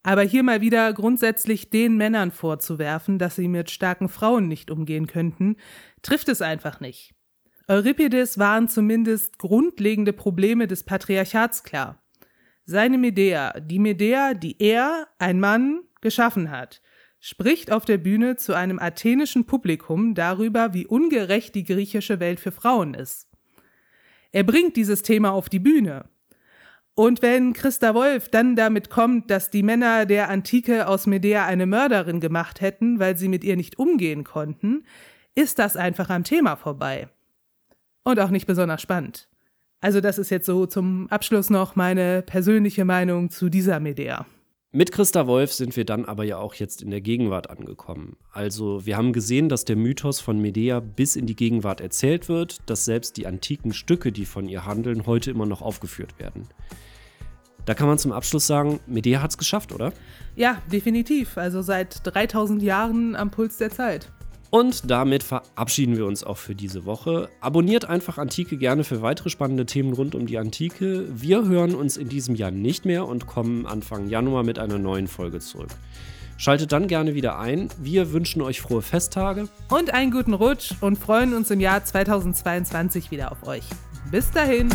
Aber 0.03 0.21
hier 0.21 0.43
mal 0.43 0.61
wieder 0.61 0.93
grundsätzlich 0.93 1.71
den 1.71 1.97
Männern 1.97 2.33
vorzuwerfen, 2.33 3.19
dass 3.19 3.37
sie 3.37 3.49
mit 3.49 3.71
starken 3.71 4.11
Frauen 4.11 4.47
nicht 4.47 4.71
umgehen 4.71 5.07
könnten, 5.07 5.57
trifft 6.03 6.29
es 6.29 6.43
einfach 6.43 6.81
nicht. 6.81 7.15
Euripides 7.66 8.38
waren 8.38 8.68
zumindest 8.68 9.38
grundlegende 9.38 10.12
Probleme 10.12 10.66
des 10.66 10.83
Patriarchats 10.83 11.62
klar. 11.64 12.03
Seine 12.66 12.98
Medea, 12.98 13.59
die 13.61 13.79
Medea, 13.79 14.35
die 14.35 14.57
er, 14.61 15.09
ein 15.18 15.40
Mann, 15.40 15.81
geschaffen 16.00 16.50
hat, 16.50 16.83
spricht 17.20 17.72
auf 17.72 17.87
der 17.87 17.96
Bühne 17.96 18.37
zu 18.37 18.53
einem 18.53 18.79
athenischen 18.79 19.46
Publikum 19.46 20.14
darüber, 20.14 20.74
wie 20.74 20.87
ungerecht 20.87 21.55
die 21.55 21.64
griechische 21.64 22.20
Welt 22.20 22.38
für 22.38 22.53
Frauen 22.53 22.92
ist. 22.92 23.31
Er 24.31 24.44
bringt 24.44 24.77
dieses 24.77 25.00
Thema 25.00 25.33
auf 25.33 25.48
die 25.48 25.59
Bühne. 25.59 26.05
Und 26.94 27.22
wenn 27.22 27.55
Christa 27.55 27.94
Wolf 27.94 28.29
dann 28.29 28.57
damit 28.57 28.90
kommt, 28.90 29.31
dass 29.31 29.50
die 29.50 29.62
Männer 29.62 30.05
der 30.05 30.29
Antike 30.29 30.87
aus 30.87 31.07
Medea 31.07 31.46
eine 31.46 31.66
Mörderin 31.66 32.20
gemacht 32.20 32.61
hätten, 32.61 32.98
weil 32.98 33.16
sie 33.16 33.29
mit 33.29 33.42
ihr 33.42 33.57
nicht 33.57 33.79
umgehen 33.79 34.22
konnten, 34.22 34.85
ist 35.35 35.59
das 35.59 35.77
einfach 35.77 36.11
am 36.11 36.24
Thema 36.24 36.57
vorbei. 36.57 37.09
Und 38.05 38.21
auch 38.21 38.31
nicht 38.31 38.47
besonders 38.47 38.83
spannend. 38.83 39.29
Also 39.81 40.01
das 40.01 40.19
ist 40.19 40.31
jetzt 40.31 40.47
so 40.47 40.67
zum 40.67 41.09
Abschluss 41.11 41.51
noch 41.51 41.77
meine 41.77 42.23
persönliche 42.23 42.85
Meinung 42.85 43.31
zu 43.31 43.49
dieser 43.49 43.81
Medea. 43.81 44.27
Mit 44.73 44.90
Christa 44.90 45.27
Wolf 45.27 45.53
sind 45.53 45.77
wir 45.77 45.85
dann 45.85 46.05
aber 46.05 46.25
ja 46.25 46.38
auch 46.38 46.55
jetzt 46.55 46.83
in 46.83 46.90
der 46.90 47.01
Gegenwart 47.01 47.49
angekommen. 47.49 48.17
Also 48.33 48.85
wir 48.87 48.97
haben 48.97 49.12
gesehen, 49.12 49.49
dass 49.49 49.64
der 49.64 49.77
Mythos 49.77 50.21
von 50.21 50.40
Medea 50.40 50.81
bis 50.81 51.17
in 51.17 51.27
die 51.27 51.37
Gegenwart 51.37 51.81
erzählt 51.81 52.29
wird, 52.29 52.59
dass 52.69 52.85
selbst 52.85 53.17
die 53.17 53.27
antiken 53.27 53.73
Stücke, 53.73 54.11
die 54.11 54.27
von 54.27 54.49
ihr 54.49 54.67
handeln, 54.67 55.07
heute 55.07 55.31
immer 55.31 55.47
noch 55.47 55.62
aufgeführt 55.62 56.19
werden. 56.19 56.49
Da 57.67 57.75
kann 57.75 57.87
man 57.87 57.99
zum 57.99 58.12
Abschluss 58.12 58.47
sagen, 58.47 58.81
Medea 58.87 59.23
hat 59.23 59.31
es 59.31 59.38
geschafft, 59.38 59.73
oder? 59.73 59.93
Ja, 60.35 60.61
definitiv. 60.73 61.38
Also 61.38 61.62
seit 61.62 62.01
3000 62.05 62.62
Jahren 62.62 63.17
am 63.17 63.31
Puls 63.31 63.59
der 63.59 63.71
Zeit. 63.71 64.11
Und 64.55 64.88
damit 64.88 65.25
verabschieden 65.25 65.97
wir 65.97 66.07
uns 66.07 66.23
auch 66.23 66.37
für 66.37 66.55
diese 66.55 66.85
Woche. 66.85 67.29
Abonniert 67.40 67.87
einfach 67.87 68.19
Antike 68.19 68.57
gerne 68.57 68.85
für 68.85 69.03
weitere 69.03 69.29
spannende 69.29 69.67
Themen 69.67 69.93
rund 69.93 70.14
um 70.14 70.27
die 70.27 70.38
Antike. 70.38 71.09
Wir 71.12 71.49
hören 71.49 71.75
uns 71.75 71.97
in 71.97 72.09
diesem 72.09 72.37
Jahr 72.37 72.53
nicht 72.53 72.85
mehr 72.85 73.09
und 73.09 73.27
kommen 73.27 73.67
Anfang 73.67 74.09
Januar 74.09 74.45
mit 74.45 74.61
einer 74.61 74.79
neuen 74.79 75.09
Folge 75.09 75.40
zurück. 75.40 75.71
Schaltet 76.37 76.71
dann 76.71 76.87
gerne 76.87 77.17
wieder 77.17 77.37
ein. 77.37 77.69
Wir 77.81 78.12
wünschen 78.12 78.43
euch 78.43 78.61
frohe 78.61 78.83
Festtage. 78.83 79.49
Und 79.71 79.93
einen 79.93 80.12
guten 80.12 80.35
Rutsch 80.35 80.71
und 80.81 80.99
freuen 80.99 81.35
uns 81.35 81.51
im 81.51 81.59
Jahr 81.59 81.85
2022 81.85 83.11
wieder 83.11 83.33
auf 83.33 83.49
euch. 83.49 83.64
Bis 84.12 84.31
dahin. 84.31 84.69